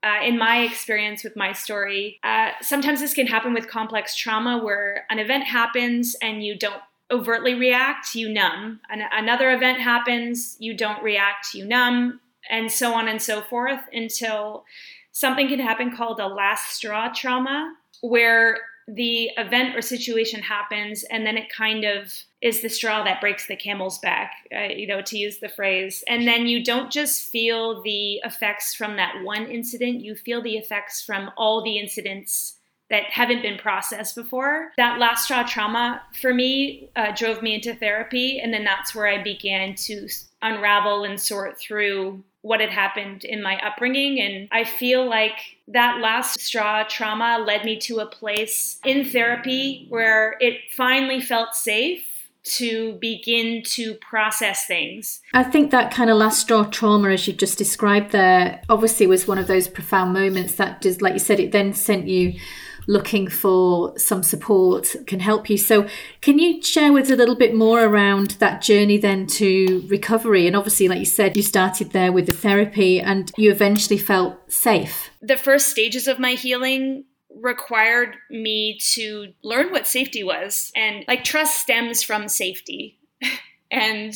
uh, 0.07 0.23
in 0.23 0.37
my 0.37 0.59
experience 0.59 1.23
with 1.23 1.35
my 1.35 1.51
story, 1.51 2.19
uh, 2.23 2.51
sometimes 2.61 2.99
this 3.01 3.13
can 3.13 3.27
happen 3.27 3.53
with 3.53 3.67
complex 3.67 4.15
trauma 4.15 4.63
where 4.63 5.05
an 5.09 5.19
event 5.19 5.43
happens 5.43 6.15
and 6.21 6.43
you 6.43 6.57
don't 6.57 6.81
overtly 7.11 7.53
react, 7.53 8.15
you 8.15 8.29
numb. 8.29 8.79
An- 8.89 9.09
another 9.11 9.51
event 9.51 9.79
happens, 9.79 10.55
you 10.59 10.75
don't 10.75 11.03
react, 11.03 11.53
you 11.53 11.65
numb, 11.65 12.21
and 12.49 12.71
so 12.71 12.93
on 12.93 13.07
and 13.07 13.21
so 13.21 13.41
forth 13.41 13.81
until 13.91 14.63
something 15.11 15.47
can 15.49 15.59
happen 15.59 15.95
called 15.95 16.19
a 16.19 16.27
last 16.27 16.75
straw 16.75 17.11
trauma, 17.13 17.73
where 18.01 18.59
the 18.87 19.29
event 19.37 19.75
or 19.75 19.81
situation 19.81 20.41
happens 20.41 21.03
and 21.11 21.25
then 21.25 21.35
it 21.35 21.51
kind 21.51 21.83
of 21.83 22.13
is 22.41 22.61
the 22.61 22.69
straw 22.69 23.03
that 23.03 23.19
breaks 23.19 23.45
the 23.47 23.55
camel's 23.55 23.99
back 23.99 24.31
uh, 24.55 24.73
you 24.73 24.87
know 24.87 25.01
to 25.01 25.17
use 25.17 25.39
the 25.39 25.49
phrase 25.49 26.05
and 26.07 26.25
then 26.25 26.47
you 26.47 26.63
don't 26.63 26.89
just 26.89 27.29
feel 27.29 27.81
the 27.83 28.13
effects 28.23 28.73
from 28.73 28.95
that 28.95 29.21
one 29.23 29.45
incident 29.47 29.99
you 29.99 30.15
feel 30.15 30.41
the 30.41 30.55
effects 30.55 31.01
from 31.01 31.29
all 31.35 31.61
the 31.61 31.77
incidents 31.77 32.57
that 32.89 33.03
haven't 33.05 33.41
been 33.41 33.57
processed 33.57 34.15
before. 34.15 34.71
That 34.77 34.99
last 34.99 35.25
straw 35.25 35.43
trauma 35.43 36.01
for 36.21 36.33
me 36.33 36.89
uh, 36.95 37.11
drove 37.15 37.41
me 37.41 37.55
into 37.55 37.75
therapy. 37.75 38.39
And 38.39 38.53
then 38.53 38.63
that's 38.63 38.95
where 38.95 39.07
I 39.07 39.21
began 39.21 39.75
to 39.75 40.07
unravel 40.41 41.03
and 41.03 41.19
sort 41.19 41.59
through 41.59 42.23
what 42.47 42.61
had 42.61 42.69
happened 42.69 43.25
in 43.25 43.43
my 43.43 43.59
upbringing. 43.59 44.19
And 44.21 44.47
I 44.51 44.63
feel 44.63 45.07
like 45.07 45.57
that 45.67 45.99
last 45.99 46.39
straw 46.39 46.83
trauma 46.83 47.43
led 47.45 47.65
me 47.65 47.77
to 47.81 47.99
a 47.99 48.05
place 48.05 48.79
in 48.85 49.03
therapy 49.03 49.85
where 49.89 50.37
it 50.39 50.61
finally 50.71 51.19
felt 51.19 51.55
safe 51.55 52.05
to 52.43 52.93
begin 53.01 53.61
to 53.61 53.93
process 53.95 54.65
things. 54.65 55.21
I 55.33 55.43
think 55.43 55.71
that 55.71 55.93
kind 55.93 56.09
of 56.09 56.17
last 56.17 56.39
straw 56.39 56.63
trauma, 56.63 57.09
as 57.09 57.27
you've 57.27 57.35
just 57.35 57.57
described 57.57 58.11
there, 58.11 58.61
obviously 58.69 59.05
was 59.05 59.27
one 59.27 59.37
of 59.37 59.47
those 59.47 59.67
profound 59.67 60.13
moments 60.13 60.55
that 60.55 60.81
just, 60.81 61.01
like 61.01 61.13
you 61.13 61.19
said, 61.19 61.41
it 61.41 61.51
then 61.51 61.73
sent 61.73 62.07
you 62.07 62.39
looking 62.87 63.27
for 63.27 63.97
some 63.99 64.23
support 64.23 64.95
can 65.05 65.19
help 65.19 65.49
you. 65.49 65.57
So, 65.57 65.87
can 66.21 66.39
you 66.39 66.61
share 66.61 66.93
with 66.93 67.05
us 67.05 67.11
a 67.11 67.15
little 67.15 67.35
bit 67.35 67.53
more 67.53 67.83
around 67.83 68.31
that 68.39 68.61
journey 68.61 68.97
then 68.97 69.27
to 69.27 69.85
recovery? 69.87 70.47
And 70.47 70.55
obviously, 70.55 70.87
like 70.87 70.99
you 70.99 71.05
said, 71.05 71.37
you 71.37 71.43
started 71.43 71.91
there 71.91 72.11
with 72.11 72.25
the 72.25 72.33
therapy 72.33 72.99
and 72.99 73.31
you 73.37 73.51
eventually 73.51 73.97
felt 73.97 74.51
safe. 74.51 75.09
The 75.21 75.37
first 75.37 75.67
stages 75.67 76.07
of 76.07 76.19
my 76.19 76.31
healing 76.31 77.03
required 77.41 78.15
me 78.29 78.79
to 78.93 79.33
learn 79.43 79.71
what 79.71 79.87
safety 79.87 80.23
was. 80.23 80.71
And 80.75 81.03
like 81.07 81.23
trust 81.23 81.59
stems 81.59 82.01
from 82.01 82.27
safety. 82.27 82.97
and 83.71 84.13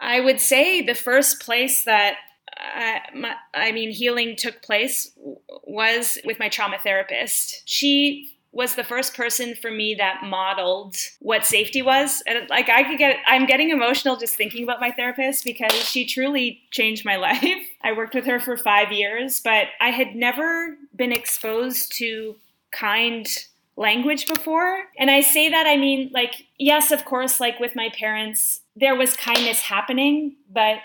I 0.00 0.20
would 0.20 0.40
say 0.40 0.82
the 0.82 0.94
first 0.94 1.40
place 1.40 1.84
that 1.84 2.16
I, 2.56 3.00
my, 3.14 3.34
I 3.52 3.72
mean, 3.72 3.90
healing 3.90 4.36
took 4.36 4.62
place 4.62 5.10
was 5.64 6.18
with 6.24 6.38
my 6.38 6.48
trauma 6.48 6.78
therapist. 6.78 7.62
She 7.64 8.34
was 8.54 8.76
the 8.76 8.84
first 8.84 9.14
person 9.14 9.54
for 9.56 9.70
me 9.70 9.96
that 9.96 10.22
modeled 10.22 10.96
what 11.18 11.44
safety 11.44 11.82
was. 11.82 12.22
And 12.26 12.48
like 12.48 12.68
I 12.68 12.84
could 12.84 12.98
get 12.98 13.16
I'm 13.26 13.46
getting 13.46 13.70
emotional 13.70 14.16
just 14.16 14.36
thinking 14.36 14.62
about 14.62 14.80
my 14.80 14.92
therapist 14.92 15.44
because 15.44 15.72
she 15.72 16.06
truly 16.06 16.62
changed 16.70 17.04
my 17.04 17.16
life. 17.28 17.66
I 17.82 17.92
worked 17.92 18.14
with 18.14 18.26
her 18.26 18.38
for 18.38 18.56
5 18.56 18.92
years, 18.92 19.40
but 19.40 19.66
I 19.80 19.90
had 19.90 20.14
never 20.14 20.76
been 20.94 21.12
exposed 21.12 21.92
to 21.98 22.36
kind 22.70 23.26
language 23.76 24.28
before. 24.28 24.84
And 24.96 25.10
I 25.10 25.20
say 25.20 25.48
that 25.50 25.66
I 25.66 25.76
mean 25.76 26.10
like 26.14 26.46
yes, 26.58 26.92
of 26.92 27.04
course 27.04 27.40
like 27.40 27.58
with 27.58 27.74
my 27.74 27.90
parents 27.90 28.60
there 28.76 28.94
was 28.94 29.16
kindness 29.16 29.62
happening, 29.62 30.36
but 30.48 30.78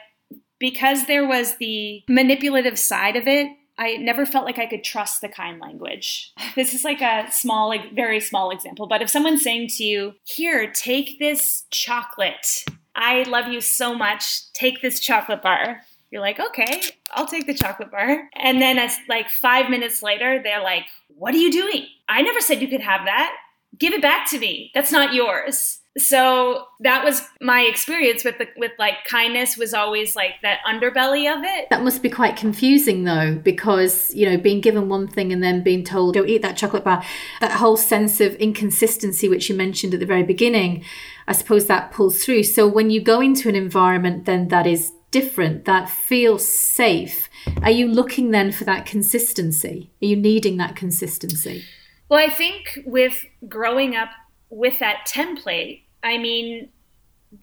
because 0.60 1.06
there 1.06 1.28
was 1.28 1.56
the 1.58 2.04
manipulative 2.08 2.78
side 2.78 3.16
of 3.16 3.28
it, 3.28 3.50
I 3.80 3.96
never 3.96 4.25
felt 4.25 4.44
like 4.44 4.60
I 4.60 4.66
could 4.66 4.84
trust 4.84 5.22
the 5.22 5.30
kind 5.30 5.60
language. 5.60 6.34
This 6.56 6.74
is 6.74 6.84
like 6.84 7.01
a 7.01 7.32
small, 7.32 7.70
like 7.70 7.96
very 7.96 8.20
small 8.20 8.51
example, 8.51 8.88
but 8.88 9.01
if 9.01 9.10
someone's 9.10 9.42
saying 9.42 9.70
to 9.78 9.84
you, 9.84 10.16
"Here, 10.24 10.70
take 10.72 11.20
this 11.20 11.63
chocolate. 11.72 12.66
I 12.96 13.24
love 13.24 13.48
you 13.48 13.62
so 13.62 13.96
much. 13.96 14.51
Take 14.54 14.82
this 14.82 15.00
chocolate 15.00 15.42
bar." 15.42 15.82
You're 16.12 16.22
like, 16.22 16.39
"Okay, 16.39 16.82
I'll 17.12 17.28
take 17.28 17.46
the 17.46 17.54
chocolate 17.54 17.92
bar." 17.92 18.30
And 18.34 18.62
then 18.62 18.78
as 18.78 18.98
like 19.08 19.30
5 19.30 19.70
minutes 19.70 20.04
later, 20.04 20.42
they're 20.44 20.63
like, 20.63 20.88
"What 21.08 21.34
are 21.34 21.38
you 21.38 21.51
doing? 21.51 21.88
I 22.10 22.22
never 22.22 22.42
said 22.42 22.62
you 22.62 22.68
could 22.68 22.82
have 22.82 23.06
that. 23.06 23.34
Give 23.78 23.94
it 23.94 24.01
back 24.01 24.30
to 24.32 24.39
me. 24.39 24.72
That's 24.74 24.92
not 24.92 25.13
yours." 25.13 25.80
So 26.00 26.65
that 26.79 27.03
was 27.03 27.22
my 27.41 27.62
experience 27.62 28.24
with 28.24 28.38
the 28.38 28.48
with 28.58 28.72
like 28.79 29.06
kindness 29.06 29.58
was 29.58 29.74
always 29.74 30.15
like 30.15 30.34
that 30.41 30.60
underbelly 30.65 31.32
of 31.32 31.44
it. 31.44 31.70
That 31.70 31.84
must 31.84 32.01
be 32.01 32.10
quite 32.10 32.36
confusing 32.36 33.03
though 33.03 33.36
because 33.36 34.13
you 34.15 34.29
know 34.29 34.38
being 34.38 34.62
given 34.62 34.89
one 34.89 35.08
thing 35.08 35.32
and 35.32 35.44
then 35.44 35.63
being 35.63 35.84
told 35.84 36.15
don't 36.15 36.29
eat 36.29 36.41
that 36.41 36.58
chocolate 36.58 36.84
bar 36.84 37.03
that 37.41 37.51
whole 37.51 37.77
sense 37.77 38.22
of 38.22 38.36
inconsistency 38.36 39.27
which 39.29 39.50
you 39.50 39.56
mentioned 39.56 39.94
at 39.94 40.00
the 40.00 40.06
very 40.06 40.24
beginning 40.24 40.84
i 41.27 41.34
suppose 41.34 41.68
that 41.68 41.91
pulls 41.91 42.24
through. 42.24 42.44
So 42.44 42.68
when 42.68 42.89
you 42.89 43.01
go 43.01 43.22
into 43.22 43.50
an 43.50 43.56
environment 43.56 44.25
then 44.25 44.48
that 44.50 44.65
is 44.65 44.91
different. 45.12 45.65
That 45.65 45.89
feels 45.89 46.48
safe. 46.48 47.29
Are 47.63 47.72
you 47.72 47.88
looking 47.88 48.29
then 48.29 48.51
for 48.51 48.63
that 48.65 48.86
consistency? 48.86 49.89
Are 50.03 50.06
you 50.06 50.15
needing 50.15 50.58
that 50.58 50.75
consistency? 50.75 51.63
Well 52.08 52.20
i 52.20 52.29
think 52.29 52.79
with 52.86 53.25
growing 53.48 53.96
up 53.96 54.10
with 54.50 54.79
that 54.79 55.08
template, 55.08 55.84
I 56.03 56.18
mean, 56.18 56.70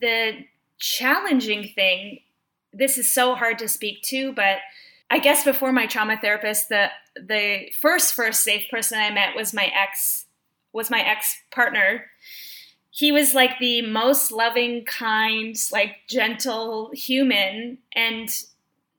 the 0.00 0.44
challenging 0.78 1.72
thing, 1.74 2.20
this 2.72 2.98
is 2.98 3.12
so 3.12 3.34
hard 3.34 3.58
to 3.58 3.68
speak 3.68 4.02
to, 4.02 4.32
but 4.32 4.58
I 5.10 5.18
guess 5.18 5.44
before 5.44 5.72
my 5.72 5.86
trauma 5.86 6.18
therapist, 6.18 6.68
the 6.68 6.88
the 7.14 7.72
first 7.80 8.14
first 8.14 8.42
safe 8.42 8.68
person 8.70 8.98
I 8.98 9.10
met 9.10 9.36
was 9.36 9.54
my 9.54 9.70
ex 9.74 10.26
was 10.72 10.90
my 10.90 11.00
ex 11.00 11.36
partner. 11.50 12.06
He 12.90 13.12
was 13.12 13.34
like 13.34 13.58
the 13.58 13.82
most 13.82 14.32
loving, 14.32 14.84
kind, 14.84 15.54
like 15.70 15.96
gentle 16.08 16.90
human 16.92 17.78
and 17.94 18.28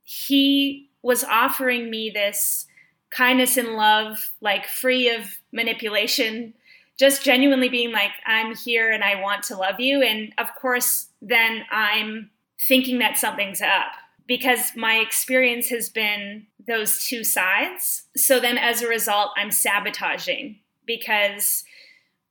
he 0.03 0.89
was 1.01 1.23
offering 1.23 1.89
me 1.89 2.09
this 2.09 2.67
kindness 3.09 3.57
and 3.57 3.69
love 3.69 4.31
like 4.39 4.65
free 4.65 5.09
of 5.09 5.39
manipulation 5.51 6.53
just 6.97 7.23
genuinely 7.23 7.69
being 7.69 7.91
like, 7.91 8.11
I'm 8.25 8.55
here 8.55 8.91
and 8.91 9.03
I 9.03 9.21
want 9.21 9.43
to 9.43 9.55
love 9.55 9.79
you. 9.79 10.01
And 10.01 10.33
of 10.37 10.47
course, 10.55 11.07
then 11.21 11.63
I'm 11.71 12.31
thinking 12.67 12.99
that 12.99 13.17
something's 13.17 13.61
up 13.61 13.91
because 14.27 14.75
my 14.75 14.95
experience 14.95 15.69
has 15.69 15.89
been 15.89 16.47
those 16.67 17.05
two 17.05 17.23
sides. 17.23 18.03
So 18.15 18.39
then 18.39 18.57
as 18.57 18.81
a 18.81 18.87
result, 18.87 19.29
I'm 19.37 19.51
sabotaging 19.51 20.59
because 20.85 21.63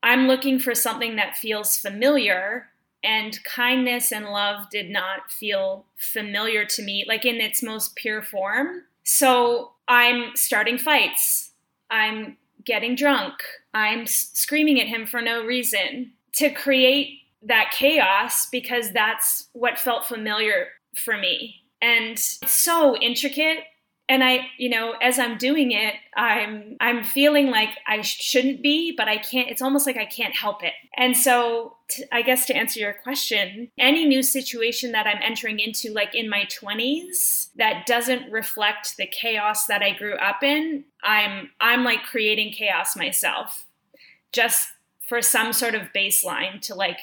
I'm 0.03 0.27
looking 0.27 0.59
for 0.59 0.75
something 0.75 1.17
that 1.17 1.37
feels 1.37 1.77
familiar. 1.77 2.69
And 3.05 3.39
kindness 3.45 4.11
and 4.11 4.27
love 4.27 4.69
did 4.71 4.91
not 4.91 5.31
feel 5.31 5.87
familiar 5.97 6.65
to 6.65 6.83
me, 6.83 7.05
like 7.07 7.25
in 7.25 7.37
its 7.37 7.63
most 7.63 7.95
pure 7.95 8.21
form. 8.21 8.83
So 9.05 9.73
I'm 9.87 10.35
starting 10.35 10.77
fights. 10.77 11.53
I'm 11.89 12.37
getting 12.67 12.95
drunk. 12.95 13.35
I'm 13.73 14.07
screaming 14.07 14.81
at 14.81 14.89
him 14.89 15.07
for 15.07 15.23
no 15.23 15.45
reason 15.45 16.13
to 16.35 16.51
create 16.51 17.21
that 17.43 17.71
chaos 17.73 18.49
because 18.51 18.91
that's 18.93 19.49
what 19.53 19.79
felt 19.79 20.07
familiar 20.07 20.69
for 20.97 21.17
me. 21.17 21.55
And 21.81 22.19
so 22.19 22.97
intricate 22.97 23.59
and 24.09 24.23
i 24.23 24.47
you 24.59 24.69
know 24.69 24.93
as 25.03 25.19
i'm 25.19 25.37
doing 25.39 25.73
it 25.73 25.95
i'm 26.17 26.77
i'm 26.81 27.05
feeling 27.05 27.51
like 27.51 27.71
i 27.87 28.01
shouldn't 28.01 28.63
be 28.63 28.95
but 28.97 29.09
i 29.09 29.17
can't 29.17 29.49
it's 29.49 29.63
almost 29.63 29.87
like 29.87 29.97
i 29.97 30.05
can't 30.05 30.35
help 30.35 30.63
it. 30.63 30.73
And 30.97 31.17
so 31.17 31.77
to, 31.89 32.15
i 32.15 32.23
guess 32.23 32.47
to 32.47 32.57
answer 32.57 32.81
your 32.81 32.93
question 32.93 33.69
any 33.79 34.07
new 34.07 34.23
situation 34.23 34.93
that 34.93 35.07
i'm 35.07 35.21
entering 35.23 35.59
into 35.59 35.93
like 35.93 36.15
in 36.15 36.29
my 36.29 36.47
20s 36.47 37.49
that 37.57 37.87
doesn't 37.87 38.31
reflect 38.31 38.97
the 38.97 39.07
chaos 39.07 39.67
that 39.67 39.83
i 39.83 39.93
grew 39.93 40.15
up 40.17 40.43
in 40.43 40.85
i'm 41.03 41.51
i'm 41.61 41.85
like 41.85 42.03
creating 42.05 42.53
chaos 42.53 42.97
myself. 42.97 43.65
Just 44.33 44.69
for 45.07 45.23
some 45.23 45.53
sort 45.53 45.75
of 45.75 45.93
baseline 45.95 46.61
to 46.63 46.75
like 46.75 46.99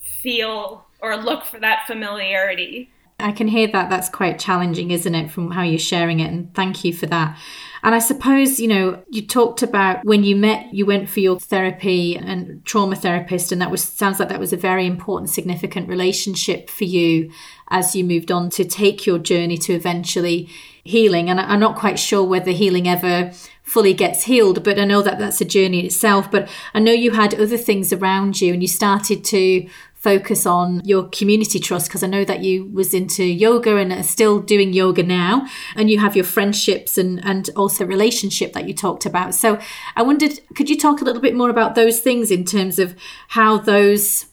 feel 0.00 0.86
or 1.00 1.16
look 1.16 1.44
for 1.44 1.60
that 1.60 1.86
familiarity 1.86 2.90
I 3.22 3.32
can 3.32 3.48
hear 3.48 3.68
that 3.68 3.90
that's 3.90 4.08
quite 4.08 4.38
challenging, 4.38 4.90
isn't 4.90 5.14
it, 5.14 5.30
from 5.30 5.50
how 5.50 5.62
you're 5.62 5.78
sharing 5.78 6.20
it? 6.20 6.30
And 6.30 6.54
thank 6.54 6.84
you 6.84 6.92
for 6.92 7.06
that. 7.06 7.38
And 7.82 7.94
I 7.94 7.98
suppose, 7.98 8.60
you 8.60 8.68
know, 8.68 9.02
you 9.08 9.26
talked 9.26 9.62
about 9.62 10.04
when 10.04 10.22
you 10.22 10.36
met, 10.36 10.72
you 10.74 10.84
went 10.84 11.08
for 11.08 11.20
your 11.20 11.40
therapy 11.40 12.16
and 12.16 12.62
trauma 12.64 12.94
therapist, 12.94 13.52
and 13.52 13.62
that 13.62 13.70
was 13.70 13.82
sounds 13.82 14.20
like 14.20 14.28
that 14.28 14.40
was 14.40 14.52
a 14.52 14.58
very 14.58 14.86
important, 14.86 15.30
significant 15.30 15.88
relationship 15.88 16.68
for 16.68 16.84
you 16.84 17.30
as 17.68 17.96
you 17.96 18.04
moved 18.04 18.30
on 18.30 18.50
to 18.50 18.64
take 18.64 19.06
your 19.06 19.18
journey 19.18 19.56
to 19.56 19.72
eventually 19.72 20.50
healing. 20.84 21.30
And 21.30 21.40
I'm 21.40 21.60
not 21.60 21.78
quite 21.78 21.98
sure 21.98 22.24
whether 22.24 22.50
healing 22.50 22.86
ever 22.86 23.32
fully 23.62 23.94
gets 23.94 24.24
healed, 24.24 24.64
but 24.64 24.78
I 24.78 24.84
know 24.84 25.00
that 25.00 25.18
that's 25.18 25.40
a 25.40 25.44
journey 25.44 25.78
in 25.78 25.86
itself. 25.86 26.30
But 26.30 26.50
I 26.74 26.80
know 26.80 26.92
you 26.92 27.12
had 27.12 27.34
other 27.34 27.56
things 27.56 27.92
around 27.92 28.40
you 28.40 28.52
and 28.52 28.60
you 28.60 28.68
started 28.68 29.24
to 29.26 29.68
focus 30.00 30.46
on 30.46 30.80
your 30.82 31.08
community 31.08 31.60
trust 31.60 31.88
because 31.88 32.02
I 32.02 32.06
know 32.06 32.24
that 32.24 32.40
you 32.40 32.64
was 32.72 32.94
into 32.94 33.22
yoga 33.22 33.76
and 33.76 33.92
are 33.92 34.02
still 34.02 34.40
doing 34.40 34.72
yoga 34.72 35.02
now 35.02 35.46
and 35.76 35.90
you 35.90 35.98
have 35.98 36.16
your 36.16 36.24
friendships 36.24 36.98
and 36.98 37.24
and 37.24 37.50
also 37.54 37.84
relationship 37.84 38.54
that 38.54 38.66
you 38.66 38.74
talked 38.74 39.06
about. 39.06 39.34
So 39.34 39.60
I 39.94 40.02
wondered 40.02 40.40
could 40.56 40.70
you 40.70 40.78
talk 40.78 41.00
a 41.00 41.04
little 41.04 41.22
bit 41.22 41.36
more 41.36 41.50
about 41.50 41.74
those 41.74 42.00
things 42.00 42.30
in 42.30 42.44
terms 42.44 42.78
of 42.78 42.96
how 43.28 43.58
those 43.58 44.26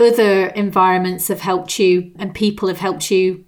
other 0.00 0.46
environments 0.48 1.28
have 1.28 1.40
helped 1.40 1.78
you 1.78 2.12
and 2.18 2.34
people 2.34 2.66
have 2.66 2.78
helped 2.78 3.08
you 3.10 3.44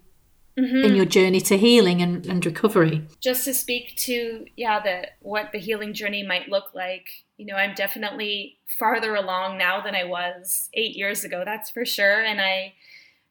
mm-hmm. 0.57 0.77
in 0.77 0.95
your 0.95 1.05
journey 1.05 1.41
to 1.41 1.57
healing 1.57 2.01
and, 2.01 2.25
and 2.27 2.47
recovery. 2.47 3.07
Just 3.21 3.45
to 3.47 3.55
speak 3.55 3.97
to 3.97 4.47
yeah, 4.57 4.81
the 4.81 5.09
what 5.21 5.51
the 5.53 5.59
healing 5.59 5.93
journey 5.93 6.25
might 6.25 6.49
look 6.49 6.73
like. 6.75 7.24
You 7.37 7.47
know, 7.47 7.55
I'm 7.57 7.75
definitely 7.75 8.59
farther 8.67 9.15
along 9.15 9.59
now 9.59 9.81
than 9.81 9.95
I 9.95 10.05
was 10.05 10.69
eight 10.73 10.97
years 10.97 11.25
ago. 11.25 11.43
That's 11.45 11.71
for 11.71 11.85
sure. 11.85 12.23
And 12.23 12.41
I, 12.41 12.75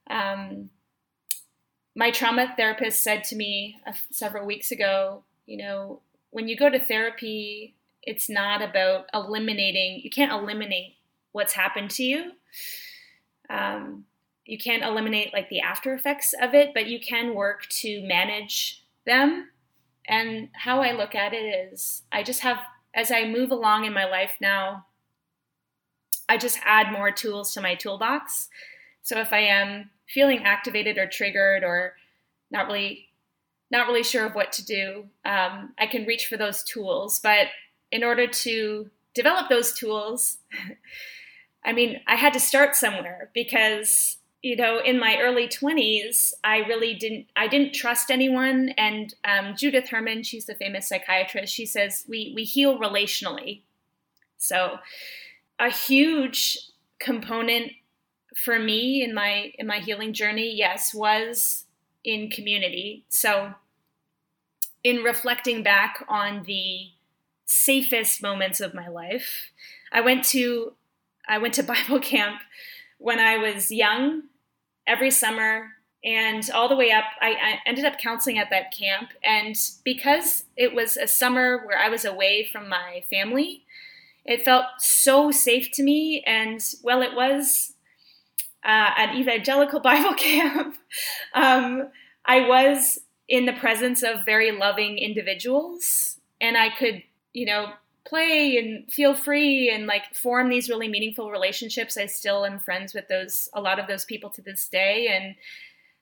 um, 0.09 0.69
my 1.95 2.11
trauma 2.11 2.53
therapist 2.57 3.01
said 3.01 3.23
to 3.25 3.35
me 3.35 3.79
uh, 3.87 3.93
several 4.11 4.45
weeks 4.45 4.71
ago, 4.71 5.23
you 5.45 5.57
know, 5.57 6.01
when 6.31 6.47
you 6.47 6.57
go 6.57 6.69
to 6.69 6.79
therapy, 6.79 7.75
it's 8.01 8.29
not 8.29 8.61
about 8.61 9.05
eliminating. 9.13 10.01
You 10.03 10.09
can't 10.09 10.31
eliminate 10.31 10.95
what's 11.31 11.53
happened 11.53 11.89
to 11.91 12.03
you. 12.03 12.31
Um, 13.49 14.05
you 14.45 14.57
can't 14.57 14.83
eliminate 14.83 15.31
like 15.31 15.49
the 15.49 15.61
after 15.61 15.93
effects 15.93 16.33
of 16.41 16.53
it, 16.53 16.73
but 16.73 16.87
you 16.87 16.99
can 16.99 17.33
work 17.33 17.67
to 17.69 18.05
manage 18.05 18.83
them. 19.05 19.49
And 20.07 20.49
how 20.53 20.81
I 20.81 20.91
look 20.91 21.15
at 21.15 21.33
it 21.33 21.71
is 21.71 22.01
I 22.11 22.23
just 22.23 22.41
have, 22.41 22.57
as 22.93 23.11
I 23.11 23.25
move 23.25 23.51
along 23.51 23.85
in 23.85 23.93
my 23.93 24.05
life 24.05 24.35
now, 24.39 24.85
I 26.29 26.37
just 26.37 26.59
add 26.63 26.91
more 26.91 27.11
tools 27.11 27.53
to 27.53 27.61
my 27.61 27.75
toolbox. 27.75 28.49
So 29.01 29.19
if 29.19 29.33
I 29.33 29.39
am 29.39 29.89
feeling 30.07 30.43
activated 30.43 30.97
or 30.97 31.07
triggered 31.07 31.63
or 31.63 31.95
not 32.51 32.67
really 32.67 33.09
not 33.71 33.87
really 33.87 34.03
sure 34.03 34.25
of 34.25 34.35
what 34.35 34.51
to 34.51 34.63
do, 34.63 35.05
um, 35.25 35.73
I 35.79 35.87
can 35.87 36.05
reach 36.05 36.27
for 36.27 36.37
those 36.37 36.63
tools. 36.63 37.19
But 37.19 37.47
in 37.91 38.03
order 38.03 38.27
to 38.27 38.89
develop 39.15 39.49
those 39.49 39.73
tools, 39.73 40.37
I 41.65 41.73
mean, 41.73 41.99
I 42.05 42.15
had 42.15 42.33
to 42.33 42.39
start 42.39 42.75
somewhere 42.75 43.31
because 43.33 44.17
you 44.43 44.55
know 44.55 44.79
in 44.79 44.99
my 44.99 45.17
early 45.19 45.47
20s 45.47 46.33
i 46.43 46.57
really 46.57 46.93
didn't 46.93 47.25
i 47.35 47.47
didn't 47.47 47.73
trust 47.73 48.11
anyone. 48.11 48.69
And 48.77 49.15
um, 49.25 49.55
judith 49.55 49.89
herman 49.89 50.21
she's 50.21 50.45
the 50.45 50.53
famous 50.53 50.87
psychiatrist 50.87 51.51
she 51.51 51.65
says 51.65 52.05
we 52.07 52.33
we 52.35 52.43
heal 52.43 52.77
relationally. 52.77 53.61
So 54.37 54.77
a 55.57 55.69
huge 55.69 56.59
component 56.99 57.71
for 58.35 58.59
me 58.59 59.03
in 59.03 59.13
my 59.15 59.53
in 59.57 59.65
my 59.65 59.79
healing 59.79 60.13
journey 60.13 60.53
yes 60.53 60.93
was 60.93 61.65
in 62.03 62.29
community. 62.29 63.05
So 63.09 63.53
in 64.83 64.97
reflecting 64.97 65.63
back 65.63 66.05
on 66.09 66.43
the 66.43 66.89
safest 67.45 68.21
moments 68.21 68.59
of 68.59 68.73
my 68.73 68.87
life 68.87 69.51
i 69.91 70.01
went 70.01 70.23
to 70.23 70.73
i 71.27 71.37
went 71.37 71.53
to 71.53 71.63
bible 71.75 71.99
camp 71.99 72.41
when 72.97 73.19
i 73.19 73.37
was 73.37 73.71
young 73.71 74.23
every 74.87 75.11
summer 75.11 75.69
and 76.03 76.49
all 76.53 76.67
the 76.67 76.75
way 76.75 76.91
up 76.91 77.05
I, 77.21 77.31
I, 77.31 77.59
ended 77.65 77.85
up 77.85 77.97
counseling 77.97 78.37
at 78.37 78.49
that 78.49 78.73
camp. 78.77 79.11
And 79.23 79.55
because 79.83 80.43
it 80.57 80.73
was 80.73 80.97
a 80.97 81.07
summer 81.07 81.65
where 81.65 81.77
i 81.77 81.89
was 81.89 82.05
away 82.05 82.47
from 82.51 82.69
my 82.69 83.03
family 83.09 83.63
it 84.25 84.45
felt 84.45 84.65
so 84.79 85.31
safe 85.31 85.69
to 85.71 85.83
me. 85.83 86.23
And 86.25 86.61
well 86.81 87.01
it 87.01 87.15
was 87.15 87.73
uh, 88.63 88.91
an 88.97 89.17
evangelical 89.17 89.79
bible 89.81 90.13
camp 90.13 90.77
um, 91.33 91.89
i 92.25 92.47
was 92.47 92.99
in 93.27 93.45
the 93.45 93.53
presence 93.53 94.03
of 94.03 94.25
very 94.25 94.51
loving 94.51 94.97
individuals 94.97 96.19
and 96.39 96.57
i 96.57 96.69
could 96.69 97.03
you 97.33 97.45
know 97.45 97.73
play 98.05 98.57
and 98.57 98.91
feel 98.91 99.13
free 99.13 99.69
and 99.69 99.87
like 99.87 100.13
form 100.13 100.49
these 100.49 100.69
really 100.69 100.87
meaningful 100.87 101.31
relationships. 101.31 101.97
I 101.97 102.05
still 102.05 102.45
am 102.45 102.59
friends 102.59 102.93
with 102.93 103.07
those 103.07 103.49
a 103.53 103.61
lot 103.61 103.79
of 103.79 103.87
those 103.87 104.05
people 104.05 104.29
to 104.31 104.41
this 104.41 104.67
day. 104.67 105.07
And 105.07 105.35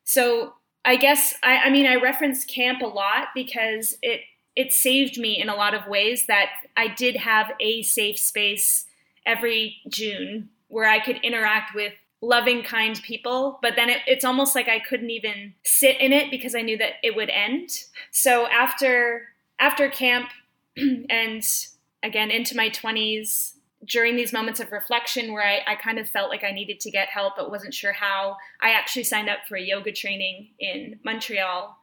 so 0.04 0.54
I 0.84 0.96
guess 0.96 1.36
I, 1.44 1.58
I 1.58 1.70
mean 1.70 1.86
I 1.86 1.96
reference 1.96 2.46
camp 2.46 2.82
a 2.82 2.88
lot 2.88 3.28
because 3.36 3.98
it 4.02 4.22
it 4.56 4.74
saved 4.74 5.18
me 5.18 5.40
in 5.40 5.48
a 5.48 5.56
lot 5.56 5.74
of 5.74 5.88
ways 5.88 6.26
that 6.28 6.50
I 6.76 6.88
did 6.88 7.16
have 7.16 7.52
a 7.60 7.84
safe 7.84 8.20
space 8.20 8.86
every 9.26 9.78
June 9.88 10.50
where 10.68 10.90
I 10.90 11.00
could 11.00 11.18
interact 11.24 11.74
with 11.76 11.94
loving, 12.22 12.64
kind 12.64 13.02
people. 13.02 13.60
But 13.62 13.76
then 13.76 13.90
it, 13.90 14.00
it's 14.08 14.26
almost 14.26 14.56
like 14.56 14.70
I 14.70 14.80
couldn't 14.80 15.10
even 15.10 15.54
sit 15.64 16.00
in 16.00 16.14
it 16.14 16.30
because 16.32 16.56
I 16.56 16.62
knew 16.62 16.78
that 16.78 16.94
it 17.04 17.16
would 17.16 17.30
end. 17.30 17.70
So 18.12 18.48
after 18.48 19.28
after 19.60 19.90
camp 19.90 20.30
and 20.78 21.44
again 22.04 22.32
into 22.32 22.56
my 22.56 22.70
20s 22.70 23.54
during 23.86 24.16
these 24.16 24.34
moments 24.34 24.60
of 24.60 24.72
reflection 24.72 25.34
where 25.34 25.44
I, 25.44 25.62
I, 25.72 25.76
kind 25.76 25.98
of 25.98 26.08
felt 26.08 26.30
like 26.30 26.44
I 26.44 26.52
needed 26.52 26.80
to 26.82 26.92
get 26.92 27.08
help 27.08 27.34
but 27.36 27.50
wasn't 27.50 27.74
sure 27.74 27.94
how, 27.94 28.38
I 28.62 28.72
actually 28.72 29.04
signed 29.06 29.30
up 29.30 29.40
for 29.48 29.58
a 29.58 29.62
yoga 29.62 29.92
training 29.92 30.50
in 30.60 31.00
Montreal. 31.04 31.76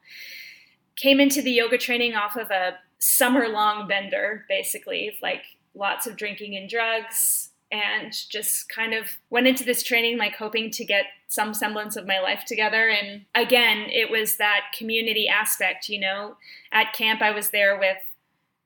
Came 0.95 1.19
into 1.19 1.41
the 1.41 1.51
yoga 1.51 1.77
training 1.77 2.15
off 2.15 2.37
of 2.37 2.51
a 2.51 2.77
summer 2.99 3.47
long 3.47 3.87
bender, 3.87 4.45
basically, 4.47 5.17
like 5.21 5.43
lots 5.73 6.07
of 6.07 6.15
drinking 6.15 6.55
and 6.55 6.69
drugs, 6.69 7.49
and 7.71 8.13
just 8.29 8.69
kind 8.69 8.93
of 8.93 9.05
went 9.29 9.47
into 9.47 9.63
this 9.63 9.83
training 9.83 10.17
like 10.17 10.35
hoping 10.35 10.71
to 10.71 10.85
get 10.85 11.05
some 11.27 11.53
semblance 11.53 11.95
of 11.95 12.07
my 12.07 12.19
life 12.19 12.43
together. 12.45 12.89
And 12.89 13.25
again, 13.35 13.85
it 13.89 14.09
was 14.09 14.37
that 14.37 14.61
community 14.77 15.27
aspect, 15.27 15.87
you 15.87 15.99
know. 15.99 16.35
At 16.71 16.93
camp, 16.93 17.21
I 17.21 17.31
was 17.31 17.51
there 17.51 17.77
with 17.77 17.97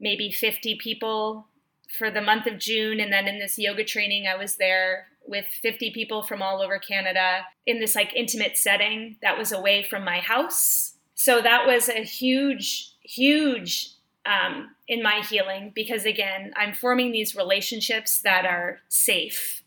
maybe 0.03 0.31
50 0.31 0.77
people 0.83 1.47
for 1.97 2.11
the 2.11 2.21
month 2.21 2.45
of 2.45 2.59
June. 2.59 2.99
And 2.99 3.11
then 3.11 3.27
in 3.27 3.39
this 3.39 3.57
yoga 3.57 3.83
training, 3.83 4.27
I 4.27 4.35
was 4.35 4.57
there 4.57 5.07
with 5.25 5.45
50 5.45 5.91
people 5.91 6.21
from 6.21 6.41
all 6.41 6.61
over 6.61 6.77
Canada 6.77 7.45
in 7.65 7.79
this 7.79 7.95
like 7.95 8.13
intimate 8.13 8.57
setting 8.57 9.15
that 9.21 9.37
was 9.37 9.51
away 9.51 9.87
from 9.89 10.03
my 10.03 10.19
house. 10.19 10.95
So 11.15 11.41
that 11.41 11.65
was 11.65 11.87
a 11.87 12.03
huge, 12.03 12.91
huge 13.01 13.89
um, 14.25 14.75
in 14.87 15.01
my 15.01 15.21
healing 15.21 15.71
because 15.73 16.05
again, 16.05 16.51
I'm 16.57 16.73
forming 16.73 17.11
these 17.11 17.35
relationships 17.35 18.19
that 18.21 18.45
are 18.45 18.79
safe, 18.89 19.63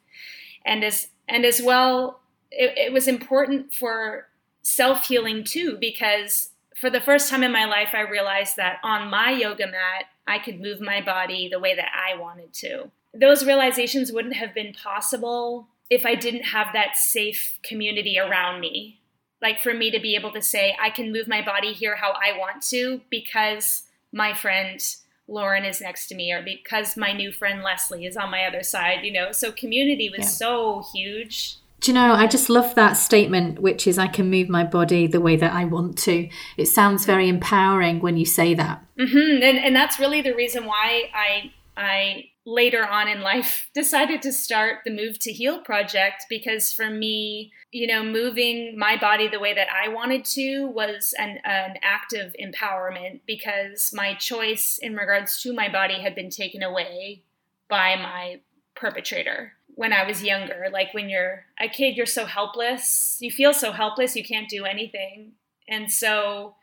and 0.64 0.84
as 0.84 1.08
and 1.28 1.44
as 1.44 1.62
well, 1.62 2.20
it, 2.50 2.76
it 2.76 2.92
was 2.92 3.08
important 3.08 3.74
for 3.74 4.28
self 4.62 5.06
healing 5.06 5.44
too 5.44 5.76
because 5.80 6.50
for 6.74 6.90
the 6.90 7.00
first 7.00 7.30
time 7.30 7.42
in 7.42 7.52
my 7.52 7.64
life, 7.64 7.90
I 7.94 8.00
realized 8.00 8.56
that 8.56 8.78
on 8.82 9.08
my 9.08 9.30
yoga 9.30 9.66
mat, 9.66 10.06
I 10.26 10.38
could 10.38 10.60
move 10.60 10.80
my 10.80 11.00
body 11.00 11.48
the 11.50 11.60
way 11.60 11.74
that 11.74 11.88
I 11.94 12.18
wanted 12.18 12.52
to. 12.54 12.90
Those 13.14 13.46
realizations 13.46 14.12
wouldn't 14.12 14.36
have 14.36 14.54
been 14.54 14.74
possible 14.74 15.68
if 15.88 16.04
I 16.04 16.14
didn't 16.14 16.44
have 16.44 16.68
that 16.72 16.96
safe 16.96 17.58
community 17.62 18.18
around 18.18 18.60
me. 18.60 19.00
Like 19.40 19.60
for 19.60 19.72
me 19.72 19.90
to 19.90 20.00
be 20.00 20.16
able 20.16 20.32
to 20.32 20.42
say, 20.42 20.76
I 20.80 20.90
can 20.90 21.12
move 21.12 21.28
my 21.28 21.42
body 21.42 21.72
here 21.72 21.96
how 21.96 22.12
I 22.12 22.36
want 22.36 22.62
to 22.64 23.00
because 23.10 23.84
my 24.12 24.34
friend 24.34 24.80
Lauren 25.28 25.64
is 25.64 25.80
next 25.80 26.06
to 26.08 26.14
me 26.14 26.32
or 26.32 26.42
because 26.42 26.96
my 26.96 27.12
new 27.12 27.32
friend 27.32 27.62
Leslie 27.62 28.06
is 28.06 28.16
on 28.16 28.30
my 28.30 28.44
other 28.44 28.62
side, 28.62 29.04
you 29.04 29.12
know. 29.12 29.32
So 29.32 29.52
community 29.52 30.08
was 30.08 30.26
yeah. 30.26 30.30
so 30.30 30.84
huge. 30.94 31.56
Do 31.86 31.92
you 31.92 31.94
know, 31.94 32.14
I 32.14 32.26
just 32.26 32.50
love 32.50 32.74
that 32.74 32.94
statement, 32.94 33.60
which 33.60 33.86
is 33.86 33.96
I 33.96 34.08
can 34.08 34.28
move 34.28 34.48
my 34.48 34.64
body 34.64 35.06
the 35.06 35.20
way 35.20 35.36
that 35.36 35.52
I 35.52 35.66
want 35.66 35.96
to. 35.98 36.28
It 36.56 36.66
sounds 36.66 37.06
very 37.06 37.28
empowering 37.28 38.00
when 38.00 38.16
you 38.16 38.26
say 38.26 38.54
that. 38.54 38.84
Mm-hmm. 38.98 39.40
And, 39.44 39.56
and 39.58 39.76
that's 39.76 40.00
really 40.00 40.20
the 40.20 40.34
reason 40.34 40.64
why 40.64 41.08
I, 41.14 41.52
I 41.76 42.24
later 42.44 42.84
on 42.84 43.06
in 43.06 43.20
life 43.20 43.70
decided 43.74 44.20
to 44.22 44.32
start 44.32 44.78
the 44.84 44.90
Move 44.90 45.20
to 45.20 45.32
Heal 45.32 45.60
project 45.60 46.26
because 46.28 46.72
for 46.72 46.90
me, 46.90 47.52
you 47.70 47.86
know, 47.86 48.02
moving 48.02 48.76
my 48.76 48.96
body 48.96 49.28
the 49.28 49.38
way 49.38 49.54
that 49.54 49.68
I 49.70 49.86
wanted 49.86 50.24
to 50.24 50.66
was 50.66 51.14
an, 51.20 51.38
an 51.44 51.76
act 51.84 52.12
of 52.12 52.34
empowerment 52.42 53.20
because 53.28 53.92
my 53.94 54.14
choice 54.14 54.76
in 54.82 54.96
regards 54.96 55.40
to 55.42 55.52
my 55.52 55.68
body 55.68 56.00
had 56.00 56.16
been 56.16 56.30
taken 56.30 56.64
away 56.64 57.22
by 57.68 57.94
my 57.94 58.40
perpetrator 58.74 59.52
when 59.76 59.92
I 59.92 60.04
was 60.06 60.24
younger. 60.24 60.68
Like 60.72 60.94
when 60.94 61.08
you're 61.10 61.46
a 61.60 61.68
kid, 61.68 61.96
you're 61.96 62.06
so 62.06 62.26
helpless. 62.26 63.18
You 63.20 63.30
feel 63.30 63.54
so 63.54 63.72
helpless, 63.72 64.16
you 64.16 64.24
can't 64.24 64.48
do 64.50 64.64
anything. 64.66 65.34
And 65.68 65.92
so, 65.92 66.56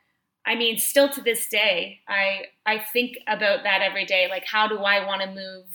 I 0.46 0.56
mean, 0.56 0.78
still 0.78 1.08
to 1.10 1.22
this 1.22 1.48
day, 1.48 2.00
I 2.08 2.46
I 2.66 2.78
think 2.92 3.16
about 3.26 3.64
that 3.64 3.82
every 3.82 4.06
day. 4.06 4.28
Like, 4.30 4.44
how 4.46 4.68
do 4.68 4.78
I 4.78 5.06
want 5.06 5.22
to 5.22 5.28
move 5.28 5.66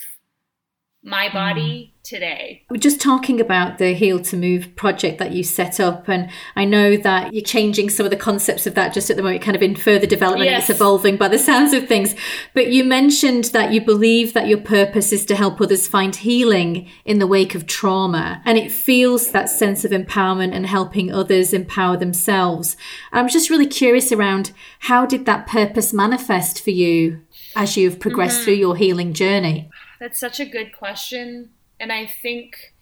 my 1.01 1.31
body 1.31 1.93
mm. 1.93 2.03
today. 2.03 2.63
We're 2.69 2.77
just 2.77 2.99
talking 2.99 3.39
about 3.39 3.77
the 3.77 3.93
Heal 3.93 4.19
to 4.23 4.35
Move 4.35 4.75
project 4.75 5.17
that 5.19 5.31
you 5.31 5.43
set 5.43 5.79
up, 5.79 6.09
and 6.09 6.29
I 6.57 6.65
know 6.65 6.97
that 6.97 7.33
you're 7.33 7.43
changing 7.43 7.89
some 7.89 8.05
of 8.05 8.09
the 8.09 8.17
concepts 8.17 8.67
of 8.67 8.75
that 8.75 8.93
just 8.93 9.09
at 9.09 9.15
the 9.15 9.23
moment, 9.23 9.41
kind 9.41 9.55
of 9.55 9.61
in 9.61 9.75
further 9.75 10.05
development. 10.05 10.49
Yes. 10.49 10.69
It's 10.69 10.77
evolving 10.77 11.15
by 11.15 11.29
the 11.29 11.39
sounds 11.39 11.73
of 11.73 11.87
things. 11.87 12.15
But 12.53 12.67
you 12.67 12.83
mentioned 12.83 13.45
that 13.45 13.71
you 13.71 13.79
believe 13.79 14.33
that 14.33 14.47
your 14.47 14.59
purpose 14.59 15.13
is 15.13 15.25
to 15.25 15.35
help 15.35 15.61
others 15.61 15.87
find 15.87 16.15
healing 16.15 16.89
in 17.05 17.19
the 17.19 17.27
wake 17.27 17.55
of 17.55 17.65
trauma, 17.65 18.41
and 18.43 18.57
it 18.57 18.71
feels 18.71 19.31
that 19.31 19.49
sense 19.49 19.85
of 19.85 19.91
empowerment 19.91 20.53
and 20.53 20.65
helping 20.65 21.13
others 21.13 21.53
empower 21.53 21.95
themselves. 21.95 22.75
And 23.11 23.21
I'm 23.21 23.29
just 23.29 23.49
really 23.49 23.67
curious 23.67 24.11
around 24.11 24.51
how 24.79 25.05
did 25.05 25.25
that 25.25 25.47
purpose 25.47 25.93
manifest 25.93 26.61
for 26.61 26.71
you 26.71 27.21
as 27.55 27.77
you've 27.77 27.99
progressed 27.99 28.37
mm-hmm. 28.37 28.43
through 28.43 28.53
your 28.55 28.75
healing 28.75 29.13
journey? 29.13 29.69
That's 29.99 30.19
such 30.19 30.39
a 30.39 30.45
good 30.45 30.75
question. 30.75 31.51
And 31.79 31.91
I 31.91 32.05
think, 32.07 32.73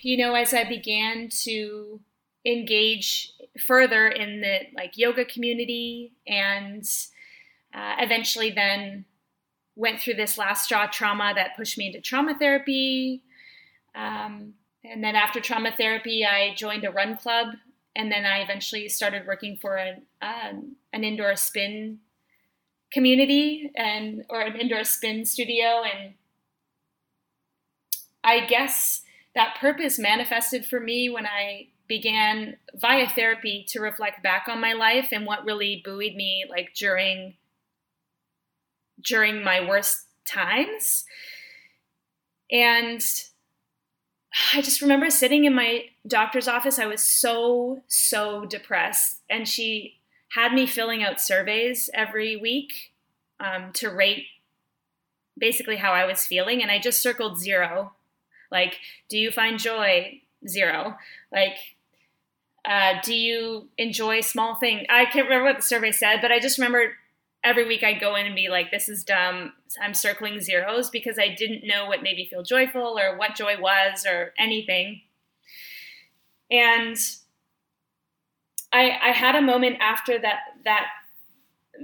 you 0.00 0.16
know, 0.16 0.34
as 0.34 0.54
I 0.54 0.64
began 0.64 1.28
to 1.44 2.00
engage 2.46 3.32
further 3.66 4.08
in 4.08 4.40
the 4.40 4.60
like 4.76 4.98
yoga 4.98 5.24
community 5.24 6.12
and 6.26 6.84
uh, 7.74 7.96
eventually 7.98 8.50
then 8.50 9.04
went 9.76 10.00
through 10.00 10.14
this 10.14 10.36
last 10.38 10.64
straw 10.64 10.86
trauma 10.86 11.32
that 11.34 11.56
pushed 11.56 11.78
me 11.78 11.86
into 11.86 12.00
trauma 12.00 12.36
therapy 12.38 13.22
um, 13.94 14.52
and 14.84 15.02
then 15.02 15.16
after 15.16 15.40
trauma 15.40 15.72
therapy 15.76 16.24
i 16.24 16.54
joined 16.54 16.84
a 16.84 16.90
run 16.90 17.16
club 17.16 17.54
and 17.96 18.12
then 18.12 18.24
i 18.26 18.40
eventually 18.40 18.88
started 18.88 19.26
working 19.26 19.56
for 19.56 19.76
an, 19.76 20.02
um, 20.20 20.76
an 20.92 21.02
indoor 21.02 21.34
spin 21.36 21.98
community 22.94 23.70
and 23.74 24.24
or 24.30 24.40
an 24.40 24.56
indoor 24.56 24.84
spin 24.84 25.24
studio 25.24 25.82
and 25.82 26.14
i 28.22 28.46
guess 28.46 29.02
that 29.34 29.56
purpose 29.60 29.98
manifested 29.98 30.64
for 30.64 30.80
me 30.80 31.10
when 31.10 31.26
i 31.26 31.66
began 31.88 32.56
via 32.74 33.08
therapy 33.08 33.64
to 33.68 33.80
reflect 33.80 34.22
back 34.22 34.44
on 34.48 34.60
my 34.60 34.72
life 34.72 35.08
and 35.12 35.26
what 35.26 35.44
really 35.44 35.82
buoyed 35.84 36.14
me 36.14 36.44
like 36.48 36.72
during 36.74 37.34
during 39.02 39.42
my 39.42 39.60
worst 39.60 40.06
times 40.24 41.04
and 42.50 43.04
I 44.52 44.62
just 44.62 44.82
remember 44.82 45.10
sitting 45.10 45.44
in 45.44 45.54
my 45.54 45.86
doctor's 46.06 46.48
office. 46.48 46.78
I 46.78 46.86
was 46.86 47.00
so, 47.00 47.82
so 47.86 48.44
depressed. 48.44 49.20
And 49.30 49.46
she 49.48 50.00
had 50.34 50.52
me 50.52 50.66
filling 50.66 51.02
out 51.02 51.20
surveys 51.20 51.88
every 51.94 52.36
week 52.36 52.92
um, 53.40 53.72
to 53.72 53.88
rate 53.88 54.26
basically 55.38 55.76
how 55.76 55.92
I 55.92 56.04
was 56.04 56.26
feeling. 56.26 56.62
And 56.62 56.70
I 56.70 56.78
just 56.78 57.02
circled 57.02 57.38
zero. 57.38 57.92
Like, 58.50 58.78
do 59.08 59.18
you 59.18 59.30
find 59.30 59.58
joy? 59.58 60.20
Zero. 60.46 60.96
Like, 61.32 61.56
uh, 62.64 62.94
do 63.02 63.14
you 63.14 63.68
enjoy 63.78 64.20
small 64.20 64.56
things? 64.56 64.86
I 64.88 65.04
can't 65.06 65.26
remember 65.26 65.46
what 65.46 65.56
the 65.56 65.62
survey 65.62 65.92
said, 65.92 66.20
but 66.20 66.32
I 66.32 66.38
just 66.38 66.58
remember 66.58 66.92
every 67.42 67.66
week 67.66 67.82
I'd 67.82 68.00
go 68.00 68.14
in 68.16 68.26
and 68.26 68.34
be 68.34 68.48
like, 68.48 68.70
this 68.70 68.88
is 68.88 69.04
dumb. 69.04 69.52
I'm 69.80 69.94
circling 69.94 70.40
zeros 70.40 70.90
because 70.90 71.18
I 71.18 71.34
didn't 71.34 71.66
know 71.66 71.86
what 71.86 72.02
made 72.02 72.16
me 72.16 72.26
feel 72.26 72.42
joyful 72.42 72.98
or 72.98 73.16
what 73.16 73.34
joy 73.36 73.60
was 73.60 74.06
or 74.06 74.32
anything. 74.38 75.02
And 76.50 76.96
I, 78.74 78.98
I 79.00 79.10
had 79.12 79.36
a 79.36 79.40
moment 79.40 79.76
after 79.80 80.18
that, 80.18 80.40
that 80.64 80.86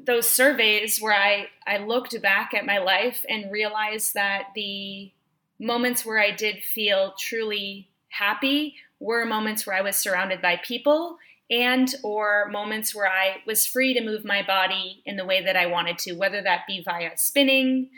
those 0.04 0.28
surveys 0.28 0.98
where 0.98 1.14
I, 1.14 1.46
I 1.64 1.78
looked 1.78 2.20
back 2.20 2.52
at 2.52 2.66
my 2.66 2.78
life 2.78 3.24
and 3.28 3.50
realized 3.52 4.14
that 4.14 4.48
the 4.56 5.12
moments 5.60 6.04
where 6.04 6.18
I 6.18 6.32
did 6.32 6.64
feel 6.64 7.14
truly 7.16 7.88
happy 8.08 8.74
were 8.98 9.24
moments 9.24 9.66
where 9.66 9.76
I 9.76 9.82
was 9.82 9.96
surrounded 9.96 10.42
by 10.42 10.60
people 10.64 11.18
and 11.48 11.94
or 12.02 12.48
moments 12.50 12.92
where 12.92 13.08
I 13.08 13.36
was 13.46 13.66
free 13.66 13.94
to 13.94 14.04
move 14.04 14.24
my 14.24 14.42
body 14.42 15.00
in 15.06 15.16
the 15.16 15.24
way 15.24 15.44
that 15.44 15.56
I 15.56 15.66
wanted 15.66 15.96
to, 15.98 16.12
whether 16.14 16.42
that 16.42 16.66
be 16.66 16.82
via 16.82 17.10
spinning, 17.16 17.90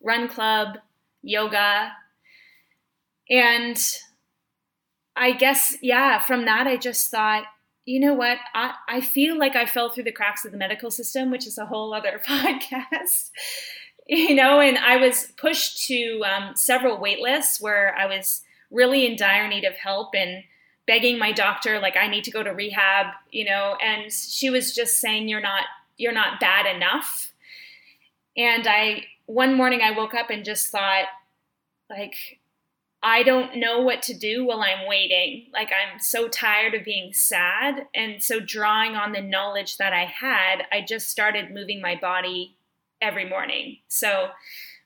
run 0.00 0.28
club, 0.28 0.78
yoga. 1.22 1.90
And 3.28 3.78
I 5.16 5.32
guess, 5.32 5.76
yeah, 5.82 6.20
from 6.20 6.44
that, 6.44 6.68
I 6.68 6.76
just 6.76 7.10
thought, 7.10 7.44
you 7.88 8.00
know 8.00 8.12
what? 8.12 8.36
I, 8.54 8.74
I 8.86 9.00
feel 9.00 9.38
like 9.38 9.56
I 9.56 9.64
fell 9.64 9.88
through 9.88 10.04
the 10.04 10.12
cracks 10.12 10.44
of 10.44 10.52
the 10.52 10.58
medical 10.58 10.90
system, 10.90 11.30
which 11.30 11.46
is 11.46 11.56
a 11.56 11.64
whole 11.64 11.94
other 11.94 12.20
podcast. 12.26 13.30
you 14.06 14.34
know, 14.34 14.60
and 14.60 14.76
I 14.76 14.98
was 14.98 15.32
pushed 15.38 15.86
to 15.86 16.22
um, 16.22 16.54
several 16.54 16.98
wait 16.98 17.20
lists 17.20 17.62
where 17.62 17.96
I 17.96 18.04
was 18.04 18.42
really 18.70 19.06
in 19.06 19.16
dire 19.16 19.48
need 19.48 19.64
of 19.64 19.72
help 19.72 20.10
and 20.14 20.44
begging 20.86 21.18
my 21.18 21.32
doctor 21.32 21.80
like 21.80 21.96
I 21.96 22.08
need 22.08 22.24
to 22.24 22.30
go 22.30 22.42
to 22.42 22.50
rehab, 22.50 23.06
you 23.30 23.46
know, 23.46 23.78
and 23.82 24.12
she 24.12 24.50
was 24.50 24.74
just 24.74 24.98
saying 24.98 25.30
you're 25.30 25.40
not 25.40 25.64
you're 25.96 26.12
not 26.12 26.40
bad 26.40 26.66
enough. 26.76 27.32
And 28.36 28.66
I 28.66 29.06
one 29.24 29.54
morning 29.54 29.80
I 29.82 29.92
woke 29.92 30.12
up 30.12 30.28
and 30.28 30.44
just 30.44 30.68
thought 30.68 31.06
like 31.88 32.38
I 33.02 33.22
don't 33.22 33.56
know 33.56 33.80
what 33.80 34.02
to 34.02 34.14
do 34.14 34.44
while 34.44 34.60
I'm 34.60 34.88
waiting. 34.88 35.46
Like 35.52 35.68
I'm 35.68 36.00
so 36.00 36.26
tired 36.28 36.74
of 36.74 36.84
being 36.84 37.12
sad 37.12 37.86
and 37.94 38.22
so 38.22 38.40
drawing 38.40 38.96
on 38.96 39.12
the 39.12 39.20
knowledge 39.20 39.76
that 39.76 39.92
I 39.92 40.04
had, 40.04 40.62
I 40.72 40.80
just 40.80 41.08
started 41.08 41.54
moving 41.54 41.80
my 41.80 41.94
body 41.94 42.56
every 43.00 43.28
morning. 43.28 43.78
So 43.86 44.30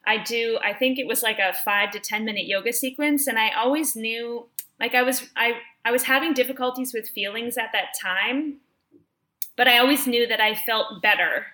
I 0.07 0.19
do 0.19 0.59
I 0.63 0.75
think 0.75 0.99
it 0.99 1.07
was 1.07 1.23
like 1.23 1.39
a 1.39 1.55
5 1.55 1.91
to 1.93 2.01
10 2.01 2.25
minute 2.25 2.47
yoga 2.47 2.73
sequence 2.73 3.27
and 3.27 3.39
I 3.39 3.51
always 3.51 3.97
knew 3.97 4.47
like 4.79 4.95
I 4.95 5.03
was 5.03 5.31
I 5.35 5.55
I 5.85 5.91
was 5.91 6.03
having 6.03 6.35
difficulties 6.35 6.93
with 6.93 7.09
feelings 7.09 7.57
at 7.57 7.73
that 7.73 7.95
time, 8.01 8.59
but 9.57 9.69
I 9.69 9.79
always 9.79 10.07
knew 10.07 10.27
that 10.27 10.41
I 10.41 10.55
felt 10.55 11.01
better 11.03 11.47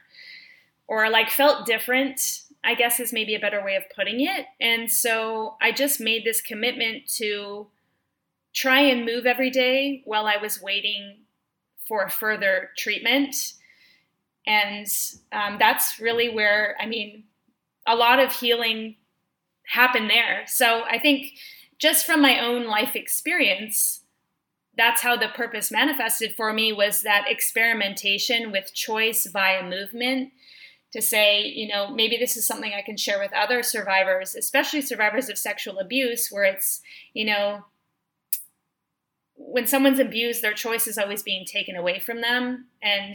or 0.88 1.09
like 1.11 1.31
felt 1.31 1.66
different, 1.66 2.40
I 2.69 2.75
guess 2.75 3.01
is 3.01 3.15
maybe 3.15 3.35
a 3.35 3.41
better 3.41 3.65
way 3.65 3.77
of 3.77 3.85
putting 3.97 4.21
it. 4.21 4.45
And 4.61 4.93
so 4.93 5.57
I 5.63 5.73
just 5.73 6.01
made 6.01 6.27
this 6.27 6.43
commitment 6.43 7.07
to 7.17 7.69
try 8.53 8.81
and 8.81 9.07
move 9.07 9.25
every 9.25 9.49
day 9.49 10.03
while 10.05 10.27
I 10.27 10.37
was 10.37 10.61
waiting 10.61 11.21
for 11.87 12.11
further 12.11 12.69
treatment. 12.77 13.55
And 14.47 14.87
um, 15.33 15.57
that's 15.59 15.99
really 15.99 16.29
where, 16.29 16.77
I 16.79 16.85
mean, 16.85 17.25
a 17.87 17.97
lot 17.97 18.19
of 18.21 18.33
healing 18.33 18.97
happened 19.65 20.11
there. 20.11 20.43
So 20.47 20.83
I 20.91 20.99
think 20.99 21.39
just 21.79 22.05
from 22.05 22.21
my 22.21 22.39
own 22.39 22.67
life 22.67 22.95
experience, 22.95 24.01
that's 24.77 25.01
how 25.01 25.17
the 25.17 25.29
purpose 25.29 25.71
manifested 25.71 26.35
for 26.37 26.53
me 26.53 26.75
was 26.75 27.01
that 27.01 27.31
experimentation 27.31 28.53
with 28.53 28.75
choice 28.75 29.25
via 29.25 29.63
movement 29.63 30.33
to 30.92 31.03
say, 31.03 31.42
you 31.46 31.68
know, 31.68 31.90
maybe 31.90 32.16
this 32.16 32.37
is 32.37 32.46
something 32.46 32.72
I 32.72 32.83
can 32.83 32.96
share 32.96 33.18
with 33.18 33.33
other 33.33 33.62
survivors, 33.62 34.35
especially 34.35 34.81
survivors 34.81 35.29
of 35.29 35.37
sexual 35.37 35.79
abuse, 35.79 36.29
where 36.31 36.44
it's, 36.44 36.81
you 37.12 37.27
know, 37.27 37.64
when 39.37 39.66
someone's 39.66 39.98
abused, 39.98 40.42
their 40.42 40.55
choice 40.55 40.87
is 40.87 40.98
always 40.98 41.22
being 41.22 41.44
taken 41.44 41.77
away 41.77 41.98
from 41.98 42.20
them. 42.20 42.66
And 42.83 43.14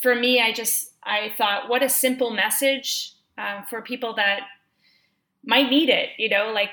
for 0.00 0.14
me, 0.14 0.40
I 0.40 0.52
just, 0.52 0.92
I 1.02 1.32
thought, 1.36 1.68
what 1.68 1.82
a 1.82 1.88
simple 1.88 2.30
message 2.30 3.12
um, 3.36 3.64
for 3.68 3.82
people 3.82 4.14
that 4.14 4.40
might 5.44 5.70
need 5.70 5.88
it, 5.88 6.10
you 6.18 6.28
know, 6.28 6.52
like 6.52 6.70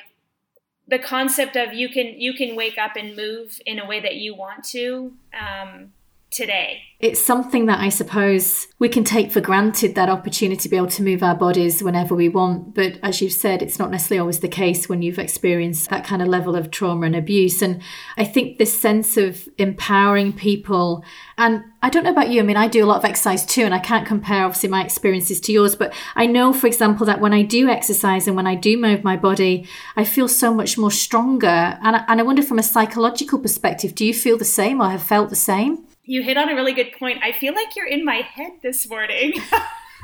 the 0.87 0.99
concept 0.99 1.55
of 1.55 1.73
you 1.73 1.89
can 1.89 2.19
you 2.19 2.33
can 2.33 2.55
wake 2.55 2.77
up 2.77 2.95
and 2.97 3.15
move 3.15 3.61
in 3.65 3.79
a 3.79 3.85
way 3.87 3.99
that 4.01 4.15
you 4.15 4.35
want 4.35 4.63
to 4.65 5.13
um, 5.39 5.93
today. 6.33 6.81
It's 6.99 7.21
something 7.21 7.65
that 7.65 7.81
I 7.81 7.89
suppose 7.89 8.67
we 8.79 8.87
can 8.87 9.03
take 9.03 9.29
for 9.29 9.41
granted 9.41 9.93
that 9.95 10.09
opportunity 10.09 10.61
to 10.61 10.69
be 10.69 10.77
able 10.77 10.87
to 10.87 11.03
move 11.03 11.21
our 11.21 11.35
bodies 11.35 11.83
whenever 11.83 12.15
we 12.15 12.29
want. 12.29 12.73
But 12.73 12.97
as 13.03 13.21
you've 13.21 13.33
said, 13.33 13.61
it's 13.61 13.77
not 13.77 13.91
necessarily 13.91 14.21
always 14.21 14.39
the 14.39 14.47
case 14.47 14.87
when 14.87 15.01
you've 15.01 15.19
experienced 15.19 15.89
that 15.89 16.05
kind 16.05 16.21
of 16.21 16.29
level 16.29 16.55
of 16.55 16.71
trauma 16.71 17.05
and 17.05 17.15
abuse. 17.15 17.61
And 17.61 17.81
I 18.15 18.23
think 18.23 18.57
this 18.57 18.79
sense 18.79 19.17
of 19.17 19.49
empowering 19.57 20.31
people, 20.31 21.03
and 21.37 21.65
I 21.81 21.89
don't 21.89 22.05
know 22.05 22.11
about 22.11 22.29
you, 22.29 22.39
I 22.39 22.43
mean, 22.43 22.55
I 22.55 22.69
do 22.69 22.85
a 22.85 22.87
lot 22.87 22.99
of 22.99 23.05
exercise 23.05 23.45
too, 23.45 23.65
and 23.65 23.73
I 23.73 23.79
can't 23.79 24.07
compare 24.07 24.45
obviously 24.45 24.69
my 24.69 24.85
experiences 24.85 25.41
to 25.41 25.51
yours, 25.51 25.75
but 25.75 25.93
I 26.15 26.25
know, 26.25 26.53
for 26.53 26.67
example, 26.67 27.05
that 27.07 27.19
when 27.19 27.33
I 27.33 27.41
do 27.41 27.67
exercise 27.67 28.27
and 28.27 28.37
when 28.37 28.47
I 28.47 28.55
do 28.55 28.77
move 28.77 29.03
my 29.03 29.17
body, 29.17 29.67
I 29.97 30.05
feel 30.05 30.29
so 30.29 30.53
much 30.53 30.77
more 30.77 30.91
stronger. 30.91 31.77
And 31.83 31.97
I, 31.97 32.05
and 32.07 32.21
I 32.21 32.23
wonder 32.23 32.43
from 32.43 32.59
a 32.59 32.63
psychological 32.63 33.39
perspective, 33.39 33.93
do 33.93 34.05
you 34.05 34.13
feel 34.13 34.37
the 34.37 34.45
same 34.45 34.81
or 34.81 34.89
have 34.89 35.03
felt 35.03 35.29
the 35.29 35.35
same? 35.35 35.85
You 36.03 36.23
hit 36.23 36.37
on 36.37 36.49
a 36.49 36.55
really 36.55 36.73
good 36.73 36.91
point. 36.93 37.19
I 37.23 37.31
feel 37.31 37.53
like 37.53 37.75
you're 37.75 37.87
in 37.87 38.03
my 38.03 38.17
head 38.17 38.53
this 38.61 38.89
morning. 38.89 39.33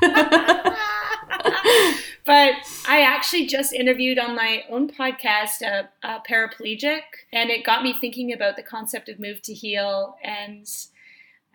but 2.24 2.54
I 2.88 3.02
actually 3.02 3.46
just 3.46 3.74
interviewed 3.74 4.18
on 4.18 4.34
my 4.34 4.62
own 4.70 4.88
podcast 4.90 5.60
a, 5.60 5.90
a, 6.02 6.20
paraplegic, 6.28 7.02
and 7.32 7.50
it 7.50 7.64
got 7.64 7.82
me 7.82 7.94
thinking 8.00 8.32
about 8.32 8.56
the 8.56 8.62
concept 8.62 9.10
of 9.10 9.18
move 9.18 9.42
to 9.42 9.52
heal 9.52 10.16
and 10.24 10.66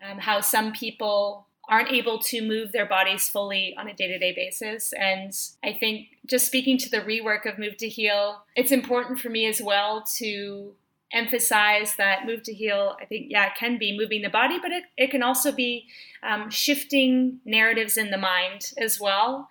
um, 0.08 0.18
how 0.18 0.40
some 0.40 0.72
people 0.72 1.46
aren't 1.68 1.90
able 1.90 2.20
to 2.20 2.40
move 2.40 2.70
their 2.70 2.86
bodies 2.86 3.28
fully 3.28 3.76
on 3.76 3.88
a 3.88 3.94
day 3.94 4.06
to 4.06 4.18
day 4.18 4.32
basis. 4.32 4.92
And 4.92 5.32
I 5.64 5.72
think 5.72 6.08
just 6.26 6.46
speaking 6.46 6.78
to 6.78 6.90
the 6.90 7.00
rework 7.00 7.50
of 7.50 7.58
Move 7.58 7.76
to 7.78 7.88
Heal, 7.88 8.44
it's 8.54 8.70
important 8.70 9.18
for 9.18 9.28
me 9.28 9.46
as 9.46 9.60
well 9.60 10.04
to 10.18 10.72
emphasize 11.12 11.96
that 11.96 12.26
move 12.26 12.42
to 12.42 12.52
heal 12.52 12.96
i 13.00 13.04
think 13.04 13.26
yeah 13.28 13.46
it 13.46 13.52
can 13.56 13.78
be 13.78 13.96
moving 13.96 14.22
the 14.22 14.28
body 14.28 14.58
but 14.60 14.72
it, 14.72 14.84
it 14.96 15.10
can 15.10 15.22
also 15.22 15.52
be 15.52 15.86
um, 16.26 16.50
shifting 16.50 17.40
narratives 17.44 17.96
in 17.96 18.10
the 18.10 18.18
mind 18.18 18.72
as 18.78 19.00
well. 19.00 19.48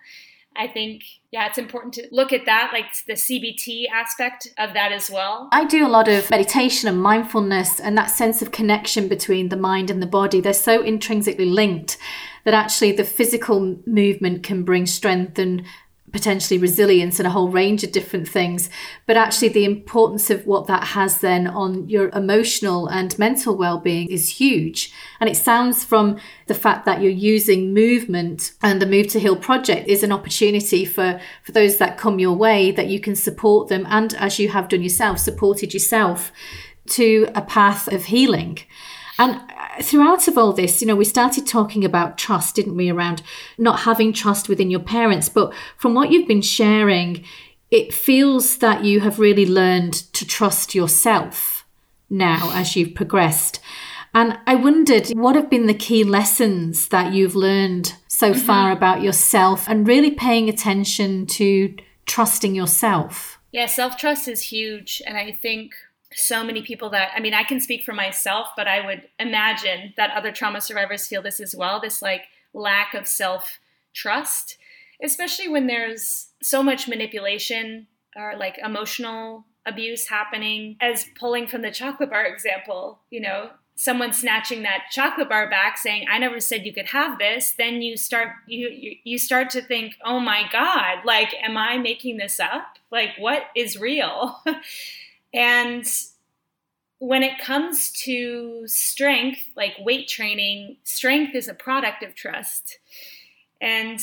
I 0.58 0.66
think 0.68 1.02
yeah 1.30 1.46
it's 1.46 1.58
important 1.58 1.92
to 1.94 2.08
look 2.10 2.32
at 2.32 2.46
that 2.46 2.70
like 2.72 2.86
the 3.06 3.12
cbt 3.12 3.84
aspect 3.92 4.48
of 4.56 4.72
that 4.72 4.90
as 4.90 5.10
well. 5.10 5.50
I 5.52 5.66
do 5.66 5.86
a 5.86 5.88
lot 5.88 6.08
of 6.08 6.30
meditation 6.30 6.88
and 6.88 7.02
mindfulness 7.02 7.78
and 7.78 7.96
that 7.98 8.06
sense 8.06 8.40
of 8.40 8.52
connection 8.52 9.06
between 9.06 9.50
the 9.50 9.56
mind 9.56 9.90
and 9.90 10.02
the 10.02 10.06
body. 10.06 10.40
They're 10.40 10.54
so 10.54 10.82
intrinsically 10.82 11.44
linked 11.44 11.98
that 12.44 12.54
actually 12.54 12.92
the 12.92 13.04
physical 13.04 13.76
movement 13.84 14.44
can 14.44 14.62
bring 14.64 14.86
strength 14.86 15.38
and 15.38 15.62
potentially 16.16 16.56
resilience 16.56 17.20
and 17.20 17.26
a 17.26 17.30
whole 17.30 17.50
range 17.50 17.84
of 17.84 17.92
different 17.92 18.26
things. 18.26 18.70
But 19.04 19.18
actually, 19.18 19.50
the 19.50 19.66
importance 19.66 20.30
of 20.30 20.46
what 20.46 20.66
that 20.66 20.82
has 20.84 21.20
then 21.20 21.46
on 21.46 21.90
your 21.90 22.08
emotional 22.08 22.86
and 22.86 23.18
mental 23.18 23.54
well 23.54 23.76
being 23.76 24.08
is 24.08 24.40
huge. 24.40 24.90
And 25.20 25.28
it 25.28 25.36
sounds 25.36 25.84
from 25.84 26.18
the 26.46 26.54
fact 26.54 26.86
that 26.86 27.02
you're 27.02 27.10
using 27.10 27.74
movement 27.74 28.52
and 28.62 28.80
the 28.80 28.86
Move 28.86 29.08
to 29.08 29.20
Heal 29.20 29.36
project 29.36 29.88
is 29.88 30.02
an 30.02 30.10
opportunity 30.10 30.86
for, 30.86 31.20
for 31.42 31.52
those 31.52 31.76
that 31.76 31.98
come 31.98 32.18
your 32.18 32.34
way 32.34 32.70
that 32.70 32.86
you 32.86 32.98
can 32.98 33.14
support 33.14 33.68
them 33.68 33.86
and, 33.90 34.14
as 34.14 34.38
you 34.38 34.48
have 34.48 34.70
done 34.70 34.82
yourself, 34.82 35.18
supported 35.18 35.74
yourself 35.74 36.32
to 36.86 37.28
a 37.34 37.42
path 37.42 37.92
of 37.92 38.06
healing. 38.06 38.60
And 39.18 39.40
throughout 39.80 40.28
of 40.28 40.38
all 40.38 40.52
this, 40.52 40.80
you 40.80 40.86
know, 40.86 40.96
we 40.96 41.04
started 41.04 41.46
talking 41.46 41.84
about 41.84 42.18
trust, 42.18 42.54
didn't 42.54 42.76
we, 42.76 42.90
around 42.90 43.22
not 43.58 43.80
having 43.80 44.12
trust 44.12 44.48
within 44.48 44.70
your 44.70 44.80
parents. 44.80 45.28
But 45.28 45.52
from 45.76 45.94
what 45.94 46.10
you've 46.10 46.28
been 46.28 46.42
sharing, 46.42 47.24
it 47.70 47.92
feels 47.92 48.58
that 48.58 48.84
you 48.84 49.00
have 49.00 49.18
really 49.18 49.46
learned 49.46 49.94
to 50.14 50.26
trust 50.26 50.74
yourself 50.74 51.66
now 52.08 52.50
as 52.54 52.76
you've 52.76 52.94
progressed. 52.94 53.60
And 54.14 54.38
I 54.46 54.54
wondered 54.54 55.08
what 55.10 55.36
have 55.36 55.50
been 55.50 55.66
the 55.66 55.74
key 55.74 56.02
lessons 56.04 56.88
that 56.88 57.12
you've 57.12 57.36
learned 57.36 57.94
so 58.08 58.30
mm-hmm. 58.30 58.40
far 58.40 58.72
about 58.72 59.02
yourself 59.02 59.68
and 59.68 59.86
really 59.86 60.10
paying 60.10 60.48
attention 60.48 61.26
to 61.26 61.74
trusting 62.06 62.54
yourself? 62.54 63.38
Yeah, 63.52 63.66
self 63.66 63.96
trust 63.96 64.28
is 64.28 64.40
huge. 64.42 65.02
And 65.06 65.16
I 65.18 65.32
think 65.32 65.74
so 66.16 66.42
many 66.42 66.62
people 66.62 66.90
that 66.90 67.10
I 67.14 67.20
mean, 67.20 67.34
I 67.34 67.44
can 67.44 67.60
speak 67.60 67.84
for 67.84 67.92
myself, 67.92 68.48
but 68.56 68.66
I 68.66 68.84
would 68.84 69.02
imagine 69.18 69.94
that 69.96 70.10
other 70.16 70.32
trauma 70.32 70.60
survivors 70.60 71.06
feel 71.06 71.22
this 71.22 71.40
as 71.40 71.54
well 71.54 71.80
this 71.80 72.02
like 72.02 72.22
lack 72.52 72.94
of 72.94 73.06
self 73.06 73.58
trust, 73.94 74.56
especially 75.02 75.48
when 75.48 75.66
there's 75.66 76.28
so 76.42 76.62
much 76.62 76.88
manipulation 76.88 77.86
or 78.16 78.34
like 78.36 78.58
emotional 78.58 79.44
abuse 79.66 80.08
happening. 80.08 80.76
As 80.80 81.06
pulling 81.18 81.46
from 81.46 81.62
the 81.62 81.70
chocolate 81.70 82.10
bar 82.10 82.24
example, 82.24 83.00
you 83.10 83.20
know, 83.20 83.50
someone 83.76 84.12
snatching 84.12 84.62
that 84.62 84.84
chocolate 84.90 85.28
bar 85.28 85.50
back 85.50 85.76
saying 85.76 86.06
i 86.10 86.18
never 86.18 86.40
said 86.40 86.64
you 86.64 86.72
could 86.72 86.86
have 86.86 87.18
this 87.18 87.52
then 87.58 87.82
you 87.82 87.94
start 87.94 88.28
you, 88.46 88.68
you 88.70 88.96
you 89.04 89.18
start 89.18 89.50
to 89.50 89.60
think 89.60 89.94
oh 90.02 90.18
my 90.18 90.44
god 90.50 90.96
like 91.04 91.34
am 91.42 91.58
i 91.58 91.76
making 91.76 92.16
this 92.16 92.40
up 92.40 92.78
like 92.90 93.10
what 93.18 93.42
is 93.54 93.78
real 93.78 94.42
And 95.32 95.86
when 96.98 97.22
it 97.22 97.38
comes 97.38 97.92
to 98.04 98.66
strength, 98.66 99.40
like 99.56 99.74
weight 99.78 100.08
training, 100.08 100.78
strength 100.82 101.34
is 101.34 101.48
a 101.48 101.54
product 101.54 102.02
of 102.02 102.14
trust. 102.14 102.78
And 103.60 104.00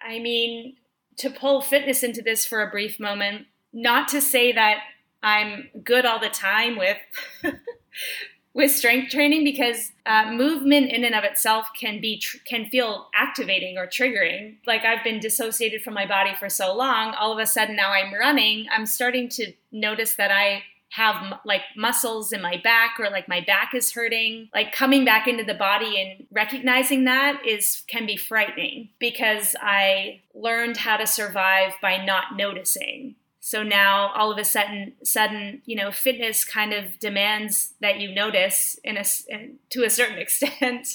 I 0.00 0.18
mean, 0.18 0.76
to 1.18 1.30
pull 1.30 1.60
fitness 1.60 2.02
into 2.02 2.22
this 2.22 2.44
for 2.44 2.62
a 2.62 2.70
brief 2.70 2.98
moment, 3.00 3.46
not 3.72 4.08
to 4.08 4.20
say 4.20 4.52
that 4.52 4.78
I'm 5.22 5.68
good 5.84 6.04
all 6.04 6.18
the 6.18 6.28
time 6.28 6.76
with 6.76 6.98
with 8.54 8.70
strength 8.70 9.10
training 9.10 9.44
because 9.44 9.92
uh, 10.04 10.30
movement 10.30 10.90
in 10.90 11.04
and 11.04 11.14
of 11.14 11.24
itself 11.24 11.68
can 11.78 12.00
be 12.00 12.18
tr- 12.18 12.38
can 12.44 12.66
feel 12.66 13.08
activating 13.14 13.78
or 13.78 13.86
triggering. 13.86 14.56
Like 14.66 14.84
i've 14.84 15.04
been 15.04 15.20
dissociated 15.20 15.82
from 15.82 15.94
my 15.94 16.06
body 16.06 16.32
for 16.38 16.48
so 16.48 16.74
long 16.74 17.14
all 17.18 17.32
of 17.32 17.38
a 17.38 17.46
sudden 17.46 17.76
now 17.76 17.92
i'm 17.92 18.12
running. 18.12 18.66
I'm 18.70 18.86
starting 18.86 19.28
to 19.30 19.52
notice 19.70 20.14
that 20.16 20.30
i 20.30 20.62
have 20.90 21.40
like 21.46 21.62
muscles 21.74 22.32
in 22.32 22.42
my 22.42 22.60
back 22.62 23.00
or 23.00 23.08
like 23.08 23.26
my 23.26 23.40
back 23.40 23.74
is 23.74 23.92
hurting. 23.92 24.50
Like 24.54 24.72
coming 24.72 25.06
back 25.06 25.26
into 25.26 25.42
the 25.42 25.54
body 25.54 25.98
and 25.98 26.26
recognizing 26.30 27.04
that 27.04 27.40
is 27.46 27.82
can 27.88 28.04
be 28.04 28.16
frightening 28.16 28.90
because 28.98 29.56
i 29.60 30.20
learned 30.34 30.76
how 30.76 30.98
to 30.98 31.06
survive 31.06 31.72
by 31.80 32.04
not 32.04 32.36
noticing 32.36 33.14
so 33.44 33.64
now 33.64 34.12
all 34.14 34.30
of 34.30 34.38
a 34.38 34.44
sudden, 34.44 34.92
sudden, 35.02 35.62
you 35.64 35.74
know, 35.74 35.90
fitness 35.90 36.44
kind 36.44 36.72
of 36.72 37.00
demands 37.00 37.74
that 37.80 37.98
you 37.98 38.14
notice 38.14 38.78
in 38.84 38.96
a 38.96 39.04
in, 39.28 39.56
to 39.70 39.82
a 39.82 39.90
certain 39.90 40.18
extent. 40.26 40.86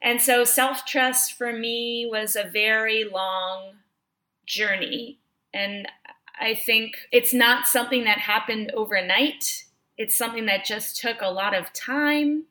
And 0.00 0.22
so 0.22 0.42
self 0.42 0.86
trust 0.86 1.36
for 1.36 1.52
me 1.52 2.08
was 2.10 2.34
a 2.34 2.48
very 2.48 3.04
long 3.04 3.74
journey. 4.46 5.18
And 5.52 5.86
I 6.40 6.54
think 6.54 6.96
it's 7.12 7.34
not 7.34 7.66
something 7.66 8.04
that 8.04 8.18
happened 8.20 8.72
overnight. 8.74 9.64
It's 9.98 10.16
something 10.16 10.46
that 10.46 10.64
just 10.64 10.96
took 10.96 11.20
a 11.20 11.30
lot 11.30 11.54
of 11.54 11.74
time. 11.74 12.44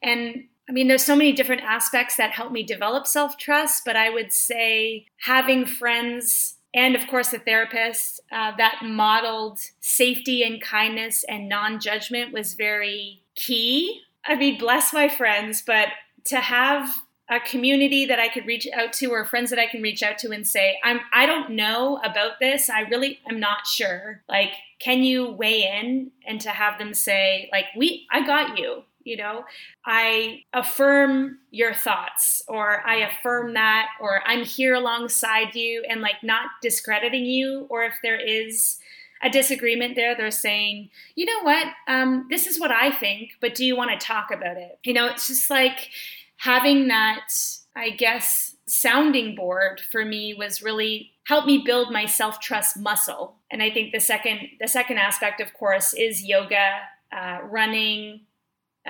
And 0.00 0.44
I 0.68 0.72
mean, 0.72 0.86
there's 0.86 1.04
so 1.04 1.16
many 1.16 1.32
different 1.32 1.62
aspects 1.62 2.14
that 2.18 2.30
help 2.30 2.52
me 2.52 2.62
develop 2.62 3.08
self 3.08 3.36
trust, 3.36 3.82
but 3.84 3.96
I 3.96 4.10
would 4.10 4.32
say 4.32 5.06
having 5.26 5.66
friends 5.66 6.54
and 6.72 6.94
of 6.94 7.06
course, 7.08 7.32
a 7.32 7.38
therapist 7.38 8.20
uh, 8.30 8.52
that 8.56 8.80
modeled 8.84 9.60
safety 9.80 10.42
and 10.42 10.62
kindness 10.62 11.24
and 11.28 11.48
non 11.48 11.80
judgment 11.80 12.32
was 12.32 12.54
very 12.54 13.22
key. 13.34 14.02
I 14.24 14.36
mean, 14.36 14.58
bless 14.58 14.92
my 14.92 15.08
friends, 15.08 15.62
but 15.66 15.88
to 16.24 16.36
have 16.36 16.94
a 17.28 17.40
community 17.40 18.06
that 18.06 18.18
I 18.18 18.28
could 18.28 18.46
reach 18.46 18.66
out 18.74 18.92
to 18.94 19.06
or 19.06 19.24
friends 19.24 19.50
that 19.50 19.58
I 19.58 19.66
can 19.66 19.82
reach 19.82 20.02
out 20.02 20.18
to 20.18 20.30
and 20.30 20.46
say, 20.46 20.78
I'm 20.82 21.00
I 21.12 21.26
don't 21.26 21.50
know 21.50 22.00
about 22.04 22.40
this. 22.40 22.68
I 22.68 22.80
really 22.82 23.20
am 23.28 23.40
not 23.40 23.66
sure. 23.66 24.22
Like, 24.28 24.52
can 24.80 25.02
you 25.02 25.30
weigh 25.30 25.62
in 25.62 26.10
and 26.26 26.40
to 26.40 26.50
have 26.50 26.78
them 26.78 26.92
say, 26.94 27.48
like, 27.52 27.66
we 27.76 28.06
I 28.10 28.26
got 28.26 28.58
you 28.58 28.84
you 29.04 29.16
know? 29.16 29.44
I 29.84 30.44
affirm 30.52 31.38
your 31.50 31.74
thoughts 31.74 32.42
or 32.48 32.82
i 32.86 32.96
affirm 32.96 33.54
that 33.54 33.88
or 34.00 34.22
i'm 34.26 34.44
here 34.44 34.74
alongside 34.74 35.54
you 35.54 35.84
and 35.88 36.00
like 36.00 36.22
not 36.22 36.46
discrediting 36.62 37.24
you 37.24 37.66
or 37.70 37.84
if 37.84 37.94
there 38.02 38.18
is 38.18 38.78
a 39.22 39.30
disagreement 39.30 39.96
there 39.96 40.16
they're 40.16 40.30
saying 40.30 40.88
you 41.14 41.26
know 41.26 41.42
what? 41.42 41.66
Um, 41.88 42.26
this 42.30 42.46
is 42.46 42.60
what 42.60 42.70
i 42.70 42.90
think 42.90 43.32
but 43.40 43.54
do 43.54 43.64
you 43.64 43.76
want 43.76 43.90
to 43.90 44.06
talk 44.06 44.30
about 44.30 44.56
it? 44.56 44.78
You 44.84 44.94
know 44.94 45.06
it's 45.06 45.26
just 45.26 45.50
like 45.50 45.90
having 46.36 46.88
that 46.88 47.28
i 47.76 47.90
guess 47.90 48.56
sounding 48.66 49.34
board 49.34 49.80
for 49.90 50.04
me 50.04 50.34
was 50.34 50.62
really 50.62 51.10
helped 51.24 51.46
me 51.46 51.62
build 51.64 51.92
my 51.92 52.06
self-trust 52.06 52.76
muscle. 52.76 53.36
And 53.50 53.62
i 53.62 53.70
think 53.70 53.92
the 53.92 54.00
second 54.00 54.40
the 54.60 54.68
second 54.68 54.98
aspect 54.98 55.40
of 55.40 55.52
course 55.54 55.92
is 55.94 56.24
yoga 56.24 56.80
uh, 57.12 57.38
running 57.42 58.20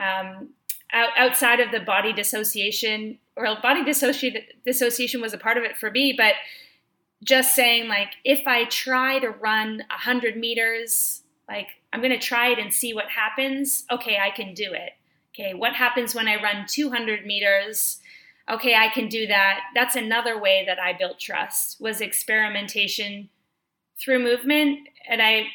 um, 0.00 0.48
out, 0.92 1.10
outside 1.16 1.60
of 1.60 1.70
the 1.70 1.80
body 1.80 2.12
dissociation 2.12 3.18
or 3.36 3.44
body 3.62 3.84
dissociation 3.84 4.42
dissociation 4.64 5.20
was 5.20 5.32
a 5.32 5.38
part 5.38 5.56
of 5.56 5.64
it 5.64 5.76
for 5.76 5.90
me 5.90 6.14
but 6.16 6.34
just 7.22 7.54
saying 7.54 7.88
like 7.88 8.14
if 8.24 8.46
i 8.46 8.64
try 8.64 9.18
to 9.18 9.30
run 9.30 9.78
100 9.90 10.36
meters 10.36 11.22
like 11.48 11.68
i'm 11.92 12.00
going 12.00 12.12
to 12.12 12.18
try 12.18 12.48
it 12.48 12.58
and 12.58 12.72
see 12.72 12.94
what 12.94 13.06
happens 13.08 13.84
okay 13.90 14.18
i 14.18 14.30
can 14.30 14.54
do 14.54 14.72
it. 14.72 14.92
Okay 15.34 15.54
what 15.54 15.74
happens 15.74 16.14
when 16.14 16.28
i 16.28 16.42
run 16.42 16.64
200 16.66 17.26
meters? 17.26 18.00
Okay 18.50 18.74
i 18.74 18.88
can 18.88 19.08
do 19.08 19.26
that. 19.26 19.60
That's 19.74 19.96
another 19.96 20.40
way 20.40 20.64
that 20.66 20.78
i 20.78 20.92
built 20.92 21.18
trust 21.18 21.80
was 21.80 22.00
experimentation 22.00 23.28
through 23.98 24.20
movement. 24.20 24.88
And 25.08 25.20
i 25.20 25.46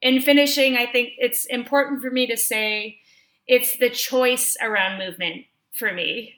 in 0.00 0.20
finishing 0.20 0.76
i 0.76 0.86
think 0.86 1.10
it's 1.18 1.46
important 1.46 2.02
for 2.02 2.10
me 2.10 2.26
to 2.26 2.36
say 2.36 2.98
it's 3.46 3.76
the 3.76 3.90
choice 3.90 4.56
around 4.60 4.98
movement 4.98 5.44
for 5.72 5.92
me 5.92 6.36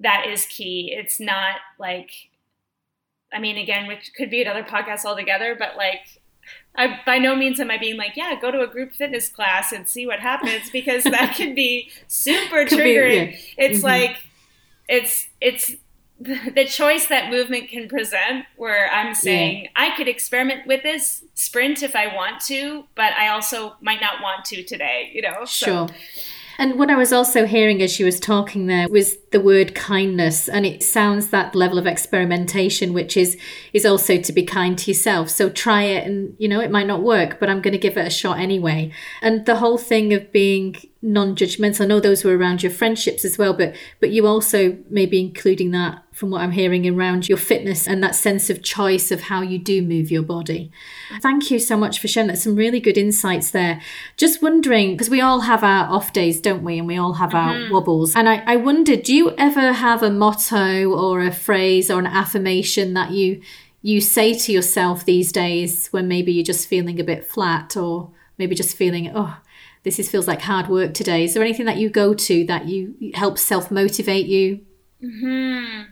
that 0.00 0.26
is 0.26 0.46
key. 0.46 0.94
It's 0.96 1.20
not 1.20 1.56
like, 1.78 2.10
I 3.32 3.38
mean, 3.38 3.56
again, 3.56 3.86
which 3.86 4.12
could 4.16 4.30
be 4.30 4.42
another 4.42 4.64
podcast 4.64 5.04
altogether, 5.04 5.54
but 5.58 5.76
like, 5.76 6.20
I 6.74 7.00
by 7.06 7.18
no 7.18 7.36
means 7.36 7.60
am 7.60 7.70
I 7.70 7.78
being 7.78 7.96
like, 7.96 8.16
yeah, 8.16 8.38
go 8.40 8.50
to 8.50 8.62
a 8.62 8.66
group 8.66 8.92
fitness 8.92 9.28
class 9.28 9.72
and 9.72 9.86
see 9.86 10.06
what 10.06 10.20
happens 10.20 10.70
because 10.70 11.04
that 11.04 11.34
can 11.36 11.54
be 11.54 11.90
super 12.08 12.64
triggering. 12.64 13.30
Be, 13.30 13.36
yeah. 13.36 13.66
It's 13.66 13.78
mm-hmm. 13.78 13.86
like, 13.86 14.16
it's 14.88 15.28
it's 15.40 15.74
the 16.54 16.66
choice 16.66 17.06
that 17.06 17.30
movement 17.30 17.68
can 17.68 17.88
present 17.88 18.44
where 18.56 18.92
i'm 18.92 19.14
saying 19.14 19.62
yeah. 19.62 19.70
i 19.74 19.96
could 19.96 20.06
experiment 20.06 20.66
with 20.66 20.82
this 20.82 21.24
sprint 21.34 21.82
if 21.82 21.96
i 21.96 22.14
want 22.14 22.40
to 22.40 22.84
but 22.94 23.12
i 23.14 23.28
also 23.28 23.74
might 23.80 24.00
not 24.00 24.22
want 24.22 24.44
to 24.44 24.62
today 24.62 25.10
you 25.14 25.22
know 25.22 25.44
sure 25.46 25.88
so. 25.88 25.94
And 26.60 26.78
what 26.78 26.90
I 26.90 26.96
was 26.96 27.10
also 27.10 27.46
hearing 27.46 27.80
as 27.80 27.90
she 27.90 28.04
was 28.04 28.20
talking 28.20 28.66
there 28.66 28.86
was 28.86 29.16
the 29.32 29.40
word 29.40 29.74
kindness, 29.74 30.46
and 30.46 30.66
it 30.66 30.82
sounds 30.82 31.30
that 31.30 31.54
level 31.54 31.78
of 31.78 31.86
experimentation, 31.86 32.92
which 32.92 33.16
is 33.16 33.38
is 33.72 33.86
also 33.86 34.18
to 34.20 34.30
be 34.30 34.42
kind 34.42 34.76
to 34.76 34.90
yourself. 34.90 35.30
So 35.30 35.48
try 35.48 35.84
it, 35.84 36.06
and 36.06 36.36
you 36.38 36.48
know 36.48 36.60
it 36.60 36.70
might 36.70 36.86
not 36.86 37.02
work, 37.02 37.40
but 37.40 37.48
I'm 37.48 37.62
going 37.62 37.72
to 37.72 37.78
give 37.78 37.96
it 37.96 38.06
a 38.06 38.10
shot 38.10 38.38
anyway. 38.38 38.92
And 39.22 39.46
the 39.46 39.56
whole 39.56 39.78
thing 39.78 40.12
of 40.12 40.30
being 40.32 40.76
non-judgmental. 41.00 41.80
I 41.80 41.86
know 41.86 41.98
those 41.98 42.24
were 42.24 42.36
around 42.36 42.62
your 42.62 42.72
friendships 42.72 43.24
as 43.24 43.38
well, 43.38 43.54
but 43.54 43.74
but 43.98 44.10
you 44.10 44.26
also 44.26 44.76
maybe 44.90 45.18
including 45.18 45.70
that 45.70 46.02
from 46.20 46.28
what 46.28 46.42
I'm 46.42 46.50
hearing 46.50 46.86
around 46.86 47.30
your 47.30 47.38
fitness 47.38 47.88
and 47.88 48.02
that 48.04 48.14
sense 48.14 48.50
of 48.50 48.62
choice 48.62 49.10
of 49.10 49.22
how 49.22 49.40
you 49.40 49.58
do 49.58 49.80
move 49.80 50.10
your 50.10 50.22
body. 50.22 50.70
Thank 51.22 51.50
you 51.50 51.58
so 51.58 51.78
much 51.78 51.98
for 51.98 52.08
sharing 52.08 52.28
that. 52.28 52.36
Some 52.36 52.56
really 52.56 52.78
good 52.78 52.98
insights 52.98 53.50
there. 53.50 53.80
Just 54.18 54.42
wondering, 54.42 54.92
because 54.92 55.08
we 55.08 55.22
all 55.22 55.40
have 55.40 55.64
our 55.64 55.86
off 55.86 56.12
days, 56.12 56.38
don't 56.38 56.62
we? 56.62 56.76
And 56.78 56.86
we 56.86 56.98
all 56.98 57.14
have 57.14 57.30
mm-hmm. 57.30 57.64
our 57.64 57.72
wobbles. 57.72 58.14
And 58.14 58.28
I, 58.28 58.42
I 58.46 58.56
wonder, 58.56 58.96
do 58.96 59.14
you 59.14 59.34
ever 59.38 59.72
have 59.72 60.02
a 60.02 60.10
motto 60.10 60.90
or 60.92 61.22
a 61.22 61.32
phrase 61.32 61.90
or 61.90 61.98
an 61.98 62.06
affirmation 62.06 62.92
that 62.92 63.12
you 63.12 63.40
you 63.80 63.98
say 64.02 64.34
to 64.34 64.52
yourself 64.52 65.06
these 65.06 65.32
days 65.32 65.86
when 65.86 66.06
maybe 66.06 66.30
you're 66.30 66.44
just 66.44 66.68
feeling 66.68 67.00
a 67.00 67.04
bit 67.04 67.24
flat 67.24 67.78
or 67.78 68.10
maybe 68.36 68.54
just 68.54 68.76
feeling, 68.76 69.10
oh, 69.14 69.38
this 69.84 69.98
is, 69.98 70.10
feels 70.10 70.28
like 70.28 70.42
hard 70.42 70.68
work 70.68 70.92
today? 70.92 71.24
Is 71.24 71.32
there 71.32 71.42
anything 71.42 71.64
that 71.64 71.78
you 71.78 71.88
go 71.88 72.12
to 72.12 72.44
that 72.44 72.66
you 72.66 73.12
helps 73.14 73.40
self 73.40 73.70
motivate 73.70 74.26
you? 74.26 74.60
Hmm. 75.00 75.84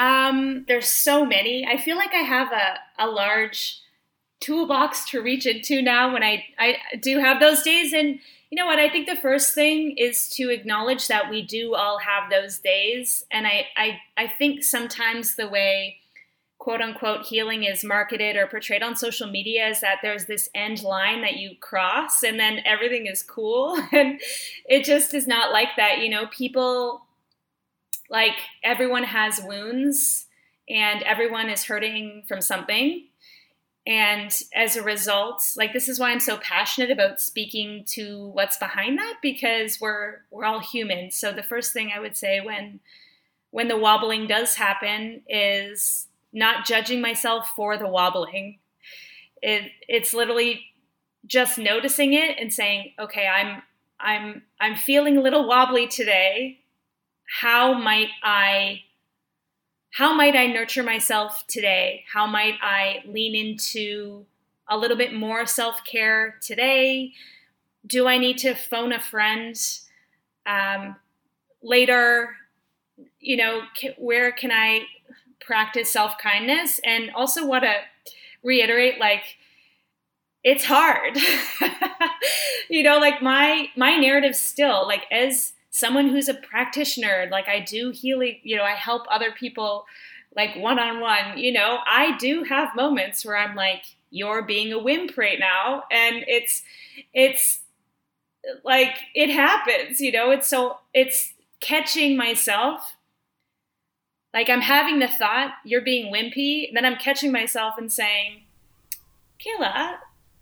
Um, 0.00 0.64
there's 0.66 0.88
so 0.88 1.26
many. 1.26 1.66
I 1.70 1.76
feel 1.76 1.98
like 1.98 2.14
I 2.14 2.22
have 2.22 2.50
a, 2.52 2.78
a 2.98 3.06
large 3.06 3.80
toolbox 4.40 5.10
to 5.10 5.20
reach 5.20 5.44
into 5.46 5.82
now 5.82 6.10
when 6.10 6.22
I, 6.22 6.42
I 6.58 6.78
do 6.98 7.18
have 7.18 7.38
those 7.38 7.62
days. 7.62 7.92
And 7.92 8.18
you 8.48 8.56
know 8.56 8.64
what? 8.64 8.78
I 8.78 8.88
think 8.88 9.06
the 9.06 9.14
first 9.14 9.54
thing 9.54 9.94
is 9.98 10.30
to 10.30 10.48
acknowledge 10.48 11.06
that 11.08 11.28
we 11.28 11.42
do 11.42 11.74
all 11.74 11.98
have 11.98 12.30
those 12.30 12.58
days. 12.58 13.26
And 13.30 13.46
I, 13.46 13.66
I, 13.76 13.98
I 14.16 14.26
think 14.26 14.64
sometimes 14.64 15.36
the 15.36 15.48
way 15.48 15.98
quote 16.58 16.80
unquote 16.80 17.26
healing 17.26 17.64
is 17.64 17.84
marketed 17.84 18.36
or 18.36 18.46
portrayed 18.46 18.82
on 18.82 18.96
social 18.96 19.30
media 19.30 19.68
is 19.68 19.82
that 19.82 19.98
there's 20.02 20.24
this 20.24 20.48
end 20.54 20.82
line 20.82 21.20
that 21.20 21.36
you 21.36 21.56
cross 21.60 22.22
and 22.22 22.40
then 22.40 22.60
everything 22.64 23.06
is 23.06 23.22
cool. 23.22 23.78
And 23.92 24.18
it 24.64 24.84
just 24.84 25.12
is 25.12 25.26
not 25.26 25.52
like 25.52 25.76
that. 25.76 25.98
You 25.98 26.08
know, 26.08 26.26
people, 26.28 27.02
like, 28.10 28.36
everyone 28.62 29.04
has 29.04 29.40
wounds 29.42 30.26
and 30.68 31.02
everyone 31.04 31.48
is 31.48 31.64
hurting 31.64 32.24
from 32.28 32.40
something. 32.40 33.06
And 33.86 34.36
as 34.54 34.76
a 34.76 34.82
result, 34.82 35.42
like 35.56 35.72
this 35.72 35.88
is 35.88 35.98
why 35.98 36.10
I'm 36.10 36.20
so 36.20 36.36
passionate 36.36 36.90
about 36.90 37.20
speaking 37.20 37.84
to 37.88 38.26
what's 38.28 38.58
behind 38.58 38.98
that 38.98 39.16
because 39.22 39.80
we're 39.80 40.18
we're 40.30 40.44
all 40.44 40.60
human. 40.60 41.10
So 41.10 41.32
the 41.32 41.42
first 41.42 41.72
thing 41.72 41.90
I 41.94 41.98
would 41.98 42.16
say 42.16 42.40
when 42.40 42.80
when 43.50 43.68
the 43.68 43.78
wobbling 43.78 44.26
does 44.26 44.54
happen 44.56 45.22
is 45.28 46.06
not 46.32 46.66
judging 46.66 47.00
myself 47.00 47.48
for 47.56 47.76
the 47.76 47.88
wobbling. 47.88 48.58
It, 49.42 49.72
it's 49.88 50.14
literally 50.14 50.66
just 51.26 51.58
noticing 51.58 52.12
it 52.12 52.38
and 52.38 52.52
saying, 52.52 52.92
"Okay, 52.98 53.26
I'm 53.26 53.62
I'm 53.98 54.42
I'm 54.60 54.76
feeling 54.76 55.16
a 55.16 55.22
little 55.22 55.48
wobbly 55.48 55.88
today. 55.88 56.59
How 57.30 57.74
might 57.74 58.08
I 58.22 58.82
how 59.92 60.14
might 60.14 60.36
I 60.36 60.46
nurture 60.46 60.82
myself 60.82 61.44
today? 61.48 62.04
How 62.12 62.26
might 62.26 62.54
I 62.62 63.02
lean 63.06 63.34
into 63.34 64.24
a 64.68 64.78
little 64.78 64.96
bit 64.96 65.12
more 65.12 65.46
self-care 65.46 66.36
today? 66.40 67.12
Do 67.86 68.06
I 68.06 68.18
need 68.18 68.38
to 68.38 68.54
phone 68.54 68.92
a 68.92 69.00
friend 69.00 69.56
um, 70.46 70.96
later? 71.62 72.36
You 73.18 73.36
know, 73.36 73.62
where 73.98 74.30
can 74.32 74.52
I 74.52 74.82
practice 75.40 75.92
self 75.92 76.18
kindness 76.18 76.80
and 76.84 77.10
also 77.10 77.46
want 77.46 77.64
to 77.64 77.74
reiterate 78.42 79.00
like 79.00 79.36
it's 80.42 80.64
hard 80.64 81.18
you 82.70 82.82
know 82.82 82.98
like 82.98 83.20
my 83.20 83.68
my 83.76 83.96
narrative 83.96 84.34
still 84.34 84.86
like 84.86 85.04
as 85.10 85.52
someone 85.70 86.08
who's 86.08 86.28
a 86.28 86.34
practitioner 86.34 87.28
like 87.30 87.48
i 87.48 87.60
do 87.60 87.90
healing 87.90 88.36
you 88.42 88.56
know 88.56 88.64
i 88.64 88.72
help 88.72 89.02
other 89.10 89.32
people 89.32 89.86
like 90.36 90.54
one 90.56 90.78
on 90.78 91.00
one 91.00 91.38
you 91.38 91.52
know 91.52 91.78
i 91.86 92.16
do 92.18 92.44
have 92.44 92.74
moments 92.74 93.24
where 93.24 93.36
i'm 93.36 93.54
like 93.54 93.84
you're 94.10 94.42
being 94.42 94.72
a 94.72 94.78
wimp 94.78 95.16
right 95.16 95.38
now 95.38 95.84
and 95.90 96.24
it's 96.26 96.62
it's 97.14 97.60
like 98.64 98.96
it 99.14 99.30
happens 99.30 100.00
you 100.00 100.10
know 100.10 100.30
it's 100.30 100.48
so 100.48 100.78
it's 100.92 101.34
catching 101.60 102.16
myself. 102.16 102.96
Like 104.32 104.48
I'm 104.48 104.60
having 104.60 104.98
the 104.98 105.08
thought, 105.08 105.54
you're 105.64 105.80
being 105.80 106.12
wimpy, 106.12 106.72
then 106.72 106.84
I'm 106.84 106.96
catching 106.96 107.32
myself 107.32 107.74
and 107.78 107.92
saying, 107.92 108.42
Kayla, 109.44 109.96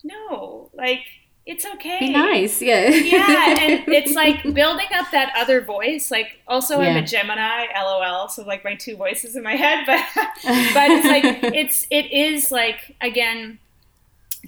no, 0.05 0.71
like 0.75 1.05
it's 1.49 1.65
okay. 1.65 1.99
Be 1.99 2.11
nice, 2.11 2.61
yeah. 2.61 2.89
yeah, 2.89 3.57
and 3.59 3.89
it's 3.89 4.13
like 4.13 4.43
building 4.43 4.87
up 4.95 5.11
that 5.13 5.33
other 5.35 5.63
voice. 5.63 6.11
Like 6.11 6.41
also 6.47 6.79
yeah. 6.79 6.91
I'm 6.91 6.97
a 6.99 7.07
Gemini, 7.07 7.67
LOL, 7.75 8.29
so 8.29 8.45
like 8.45 8.65
my 8.65 8.75
two 8.75 8.97
voices 8.99 9.35
in 9.35 9.43
my 9.43 9.57
head, 9.57 9.85
but 9.87 10.05
but 10.15 10.91
it's 10.91 11.07
like 11.07 11.55
it's 11.55 11.87
it 11.91 12.13
is 12.13 12.53
like 12.53 12.95
again 13.01 13.59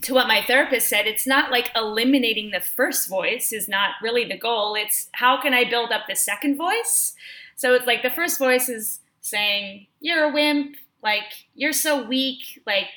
to 0.02 0.12
what 0.12 0.28
my 0.28 0.42
therapist 0.46 0.88
said, 0.88 1.06
it's 1.06 1.26
not 1.26 1.50
like 1.50 1.70
eliminating 1.74 2.50
the 2.50 2.60
first 2.60 3.08
voice 3.08 3.50
is 3.50 3.66
not 3.66 3.92
really 4.02 4.26
the 4.26 4.36
goal. 4.36 4.74
It's 4.74 5.08
how 5.12 5.40
can 5.40 5.54
I 5.54 5.68
build 5.68 5.92
up 5.92 6.02
the 6.06 6.14
second 6.14 6.56
voice? 6.56 7.14
So 7.56 7.72
it's 7.72 7.86
like 7.86 8.02
the 8.02 8.10
first 8.10 8.38
voice 8.38 8.68
is 8.68 9.00
saying, 9.22 9.86
You're 10.00 10.24
a 10.24 10.32
wimp, 10.32 10.76
like, 11.02 11.46
you're 11.54 11.72
so 11.72 12.06
weak, 12.06 12.62
like, 12.66 12.88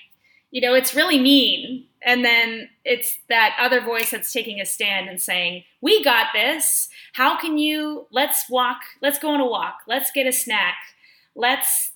you 0.54 0.62
know, 0.62 0.76
it's 0.76 0.96
really 0.96 1.20
mean. 1.20 1.88
And 2.06 2.24
then 2.24 2.70
it's 2.86 3.18
that 3.28 3.58
other 3.60 3.82
voice 3.82 4.12
that's 4.12 4.32
taking 4.32 4.62
a 4.62 4.66
stand 4.66 5.10
and 5.10 5.20
saying, 5.20 5.64
We 5.82 6.04
got 6.04 6.28
this. 6.34 6.90
How 7.14 7.38
can 7.38 7.58
you, 7.58 8.06
let's 8.12 8.50
walk, 8.50 8.82
let's 9.02 9.18
go 9.18 9.30
on 9.30 9.40
a 9.40 9.48
walk, 9.48 9.80
let's 9.88 10.12
get 10.12 10.28
a 10.28 10.32
snack, 10.32 10.76
let's 11.36 11.92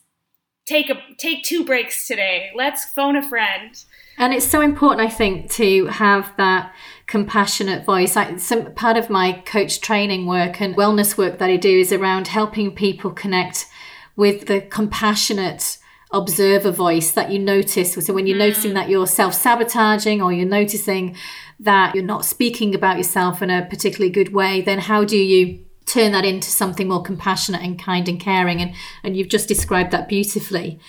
take 0.66 0.90
a 0.90 0.96
take 1.18 1.44
two 1.44 1.64
breaks 1.66 2.08
today. 2.08 2.50
Let's 2.56 2.84
phone 2.84 3.16
a 3.16 3.28
friend. 3.28 3.84
And 4.18 4.34
it's 4.34 4.48
so 4.48 4.62
important 4.62 5.08
i 5.08 5.10
think 5.10 5.52
to 5.52 5.86
have 5.86 6.34
that 6.38 6.74
compassionate 7.06 7.86
voice. 7.86 8.16
Like 8.16 8.40
some 8.40 8.74
part 8.74 8.98
of 8.98 9.12
my 9.12 9.44
coach 9.46 9.82
training 9.82 10.26
work 10.26 10.60
and 10.60 10.76
wellness 10.76 11.16
work 11.16 11.38
that 11.38 11.50
i 11.50 11.58
do 11.58 11.80
is 11.80 11.94
around 11.94 12.28
helping 12.30 12.74
people 12.74 13.12
connect 13.12 13.68
with 14.16 14.48
the 14.48 14.62
compassionate 14.62 15.77
observer 16.12 16.72
voice 16.72 17.12
that 17.12 17.32
you 17.32 17.40
notice. 17.40 17.94
So 17.94 18.14
when 18.14 18.28
you're 18.28 18.38
mm. 18.38 18.48
noticing 18.48 18.74
that 18.74 18.90
you're 18.90 19.08
self 19.08 19.34
sabotaging 19.34 20.22
or 20.22 20.32
you're 20.32 20.48
noticing 20.48 21.16
that 21.60 21.96
you're 21.96 22.04
not 22.04 22.26
speaking 22.26 22.76
about 22.76 22.98
yourself 22.98 23.42
in 23.42 23.50
a 23.50 23.66
particularly 23.66 24.12
good 24.12 24.34
way, 24.34 24.62
then 24.62 24.80
how 24.80 25.04
do 25.04 25.18
you 25.18 25.64
turn 25.86 26.12
that 26.12 26.26
into 26.26 26.50
something 26.50 26.88
more 26.88 27.02
compassionate 27.02 27.62
and 27.62 27.80
kind 27.80 28.08
and 28.08 28.20
caring? 28.20 28.62
And, 28.62 28.74
and 29.04 29.18
you've 29.18 29.30
just 29.30 29.48
described 29.48 29.92
that 29.92 30.08
beautifully. 30.08 30.80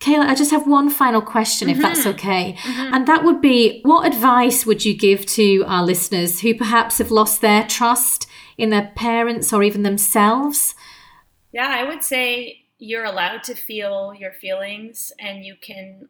Kayla, 0.00 0.26
I 0.26 0.34
just 0.34 0.50
have 0.50 0.66
one 0.66 0.90
final 0.90 1.22
question, 1.22 1.68
mm-hmm. 1.68 1.76
if 1.76 1.82
that's 1.82 2.00
mm-hmm. 2.00 2.10
okay. 2.10 2.52
Mm-hmm. 2.60 2.94
And 2.94 3.06
that 3.06 3.24
would 3.24 3.40
be 3.40 3.80
what 3.82 4.06
advice 4.06 4.66
would 4.66 4.84
you 4.84 4.96
give 4.96 5.24
to 5.26 5.64
our 5.66 5.84
listeners 5.84 6.40
who 6.40 6.54
perhaps 6.54 6.98
have 6.98 7.10
lost 7.10 7.40
their 7.40 7.64
trust 7.66 8.26
in 8.58 8.70
their 8.70 8.92
parents 8.96 9.52
or 9.52 9.62
even 9.62 9.82
themselves? 9.82 10.74
Yeah, 11.52 11.68
I 11.68 11.84
would 11.84 12.02
say 12.02 12.65
you're 12.78 13.04
allowed 13.04 13.42
to 13.44 13.54
feel 13.54 14.14
your 14.14 14.32
feelings 14.32 15.12
and 15.18 15.44
you 15.44 15.56
can 15.60 16.08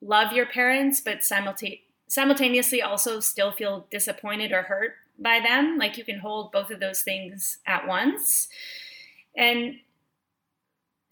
love 0.00 0.32
your 0.32 0.46
parents, 0.46 1.00
but 1.00 1.24
simultaneously 1.24 2.82
also 2.82 3.20
still 3.20 3.52
feel 3.52 3.86
disappointed 3.90 4.52
or 4.52 4.62
hurt 4.62 4.92
by 5.18 5.40
them. 5.40 5.76
Like 5.78 5.98
you 5.98 6.04
can 6.04 6.20
hold 6.20 6.52
both 6.52 6.70
of 6.70 6.80
those 6.80 7.02
things 7.02 7.58
at 7.66 7.86
once. 7.86 8.48
And 9.36 9.76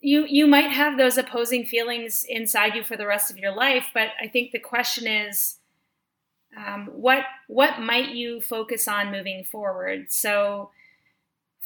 you 0.01 0.27
you 0.29 0.47
might 0.47 0.71
have 0.71 0.99
those 0.99 1.17
opposing 1.17 1.65
feelings 1.65 2.27
inside 2.29 2.75
you 2.75 2.85
for 2.85 2.97
the 2.97 3.07
rest 3.07 3.31
of 3.31 3.39
your 3.39 3.55
life, 3.55 3.87
but 3.95 4.09
I 4.21 4.29
think 4.29 4.53
the 4.53 4.59
question 4.59 5.07
is 5.07 5.57
um, 6.57 6.91
what 6.93 7.25
what 7.49 7.81
might 7.81 8.11
you 8.11 8.41
focus 8.41 8.87
on 8.87 9.11
moving 9.11 9.45
forward? 9.45 10.13
So 10.13 10.71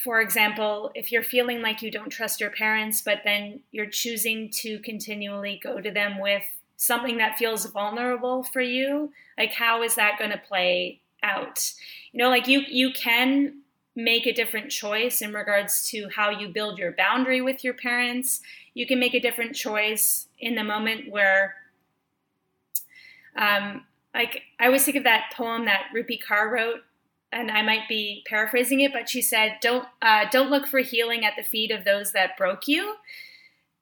for 0.02 0.20
example, 0.20 0.92
if 0.94 1.10
you're 1.10 1.24
feeling 1.24 1.60
like 1.60 1.82
you 1.82 1.90
don't 1.90 2.10
trust 2.10 2.40
your 2.40 2.50
parents, 2.50 3.02
but 3.02 3.22
then 3.24 3.60
you're 3.72 3.86
choosing 3.86 4.48
to 4.50 4.78
continually 4.80 5.60
go 5.62 5.80
to 5.80 5.90
them 5.90 6.20
with 6.20 6.44
something 6.76 7.18
that 7.18 7.36
feels 7.36 7.66
vulnerable 7.66 8.44
for 8.44 8.60
you, 8.60 9.12
like 9.36 9.52
how 9.52 9.82
is 9.82 9.96
that 9.96 10.18
going 10.18 10.30
to 10.30 10.38
play 10.38 11.00
out? 11.22 11.72
You 12.12 12.18
know, 12.18 12.28
like 12.28 12.46
you 12.46 12.60
you 12.68 12.92
can 12.92 13.62
make 13.96 14.26
a 14.26 14.32
different 14.32 14.70
choice 14.70 15.20
in 15.20 15.32
regards 15.32 15.88
to 15.90 16.08
how 16.14 16.30
you 16.30 16.48
build 16.48 16.78
your 16.78 16.92
boundary 16.92 17.40
with 17.40 17.64
your 17.64 17.74
parents. 17.74 18.40
You 18.74 18.86
can 18.86 19.00
make 19.00 19.14
a 19.14 19.20
different 19.20 19.56
choice 19.56 20.28
in 20.38 20.54
the 20.54 20.62
moment 20.62 21.10
where 21.10 21.56
um, 23.36 23.84
like 24.14 24.42
I 24.60 24.66
always 24.66 24.84
think 24.84 24.96
of 24.96 25.04
that 25.04 25.32
poem 25.34 25.64
that 25.64 25.86
Rupi 25.94 26.18
Kaur 26.22 26.50
wrote 26.50 26.82
and 27.32 27.50
I 27.50 27.62
might 27.62 27.88
be 27.88 28.24
paraphrasing 28.26 28.80
it, 28.80 28.92
but 28.92 29.08
she 29.08 29.22
said, 29.22 29.58
"Don't 29.60 29.86
uh, 30.02 30.26
don't 30.30 30.50
look 30.50 30.66
for 30.66 30.80
healing 30.80 31.24
at 31.24 31.34
the 31.36 31.42
feet 31.42 31.70
of 31.70 31.84
those 31.84 32.12
that 32.12 32.36
broke 32.36 32.68
you." 32.68 32.94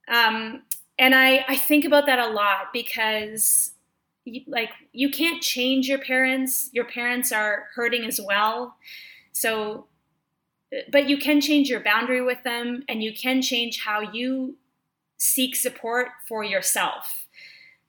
Um, 0.09 0.63
and 0.99 1.15
I 1.15 1.45
I 1.49 1.57
think 1.57 1.85
about 1.85 2.07
that 2.07 2.19
a 2.19 2.29
lot 2.29 2.73
because, 2.73 3.73
you, 4.25 4.43
like, 4.47 4.71
you 4.93 5.11
can't 5.11 5.43
change 5.43 5.89
your 5.89 5.99
parents. 5.99 6.71
Your 6.73 6.85
parents 6.87 7.33
are 7.33 7.69
hurting 7.75 8.05
as 8.05 8.21
well, 8.21 8.77
so. 9.33 9.87
But 10.91 11.09
you 11.09 11.17
can 11.19 11.41
change 11.41 11.69
your 11.69 11.81
boundary 11.81 12.23
with 12.23 12.43
them, 12.43 12.83
and 12.89 13.03
you 13.03 13.15
can 13.15 13.41
change 13.41 13.81
how 13.81 14.01
you 14.01 14.57
seek 15.17 15.55
support 15.57 16.09
for 16.27 16.43
yourself. 16.45 17.26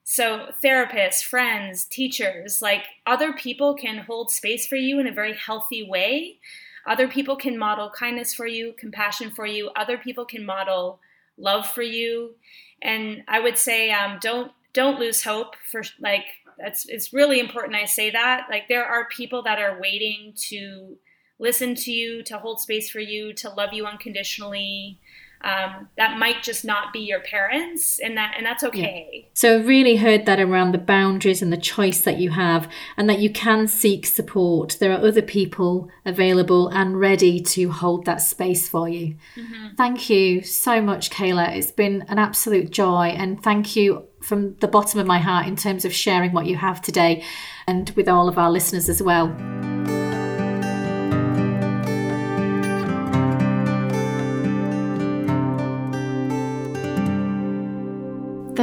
So, 0.09 0.53
therapists, 0.63 1.21
friends, 1.21 1.83
teachers, 1.83 2.61
like 2.61 2.85
other 3.05 3.33
people 3.33 3.75
can 3.75 3.97
hold 3.97 4.31
space 4.31 4.65
for 4.65 4.77
you 4.77 5.01
in 5.01 5.07
a 5.07 5.11
very 5.11 5.33
healthy 5.33 5.83
way. 5.83 6.37
Other 6.85 7.09
people 7.09 7.35
can 7.35 7.57
model 7.57 7.89
kindness 7.89 8.33
for 8.33 8.47
you, 8.47 8.73
compassion 8.77 9.31
for 9.31 9.45
you. 9.45 9.69
Other 9.75 9.97
people 9.97 10.23
can 10.23 10.45
model 10.45 11.01
love 11.37 11.67
for 11.67 11.81
you. 11.81 12.35
And 12.81 13.25
I 13.27 13.41
would 13.41 13.57
say, 13.57 13.91
um, 13.91 14.17
don't 14.21 14.53
don't 14.71 14.97
lose 14.97 15.25
hope 15.25 15.57
for 15.69 15.83
like 15.99 16.23
that's 16.57 16.85
it's 16.87 17.11
really 17.11 17.41
important 17.41 17.75
I 17.75 17.83
say 17.83 18.09
that. 18.09 18.47
Like 18.49 18.69
there 18.69 18.85
are 18.85 19.09
people 19.09 19.43
that 19.43 19.59
are 19.59 19.77
waiting 19.77 20.31
to 20.47 20.97
listen 21.37 21.75
to 21.75 21.91
you, 21.91 22.23
to 22.23 22.37
hold 22.37 22.61
space 22.61 22.89
for 22.89 23.01
you, 23.01 23.33
to 23.33 23.49
love 23.49 23.73
you 23.73 23.85
unconditionally. 23.85 24.99
Um, 25.41 25.87
that 25.97 26.17
might 26.17 26.41
just 26.41 26.65
not 26.65 26.91
be 26.91 26.99
your 26.99 27.19
parents 27.19 27.99
and 27.99 28.17
that 28.17 28.33
and 28.37 28.45
that's 28.45 28.63
okay. 28.63 29.09
Yeah. 29.13 29.29
so 29.33 29.59
i've 29.59 29.67
really 29.67 29.97
heard 29.97 30.25
that 30.25 30.39
around 30.39 30.71
the 30.71 30.79
boundaries 30.79 31.43
and 31.43 31.53
the 31.53 31.57
choice 31.57 32.01
that 32.01 32.17
you 32.17 32.31
have 32.31 32.67
and 32.97 33.07
that 33.09 33.19
you 33.19 33.29
can 33.31 33.67
seek 33.67 34.05
support. 34.07 34.77
There 34.79 34.91
are 34.91 35.05
other 35.05 35.21
people 35.21 35.89
available 36.05 36.69
and 36.69 36.99
ready 36.99 37.39
to 37.39 37.69
hold 37.69 38.05
that 38.05 38.21
space 38.21 38.67
for 38.67 38.89
you. 38.89 39.15
Mm-hmm. 39.35 39.75
thank 39.75 40.09
you 40.09 40.41
so 40.41 40.81
much 40.81 41.11
kayla. 41.11 41.55
It's 41.55 41.71
been 41.71 42.03
an 42.07 42.17
absolute 42.17 42.71
joy 42.71 43.07
and 43.15 43.41
thank 43.41 43.75
you 43.75 44.07
from 44.21 44.55
the 44.55 44.67
bottom 44.67 44.99
of 44.99 45.05
my 45.05 45.19
heart 45.19 45.45
in 45.45 45.55
terms 45.55 45.85
of 45.85 45.93
sharing 45.93 46.33
what 46.33 46.47
you 46.47 46.55
have 46.55 46.81
today 46.81 47.23
and 47.67 47.91
with 47.91 48.07
all 48.07 48.27
of 48.27 48.37
our 48.37 48.51
listeners 48.51 48.89
as 48.89 49.01
well 49.01 49.27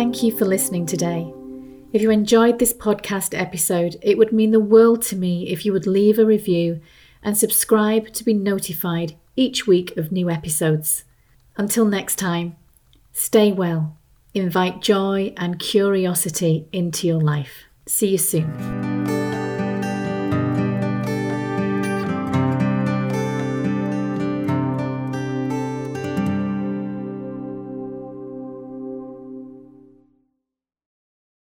Thank 0.05 0.23
you 0.23 0.37
for 0.37 0.45
listening 0.45 0.85
today. 0.85 1.33
If 1.95 2.03
you 2.03 2.11
enjoyed 2.11 2.59
this 2.59 2.75
podcast 2.75 3.33
episode, 3.37 3.97
it 4.03 4.19
would 4.19 4.35
mean 4.35 4.51
the 4.51 4.61
world 4.61 5.01
to 5.05 5.17
me 5.17 5.49
if 5.49 5.65
you 5.65 5.73
would 5.73 5.87
leave 5.87 6.19
a 6.19 6.27
review 6.27 6.83
and 7.23 7.39
subscribe 7.39 8.13
to 8.13 8.23
be 8.23 8.35
notified 8.35 9.17
each 9.35 9.67
week 9.67 9.97
of 9.97 10.13
new 10.13 10.29
episodes. 10.29 11.05
Until 11.57 11.87
next 11.87 12.17
time, 12.17 12.55
stay 13.15 13.51
well, 13.51 13.97
invite 14.35 14.83
joy 14.83 15.33
and 15.39 15.59
curiosity 15.59 16.69
into 16.71 17.07
your 17.07 17.23
life. 17.23 17.63
See 17.87 18.09
you 18.09 18.19
soon. 18.19 18.94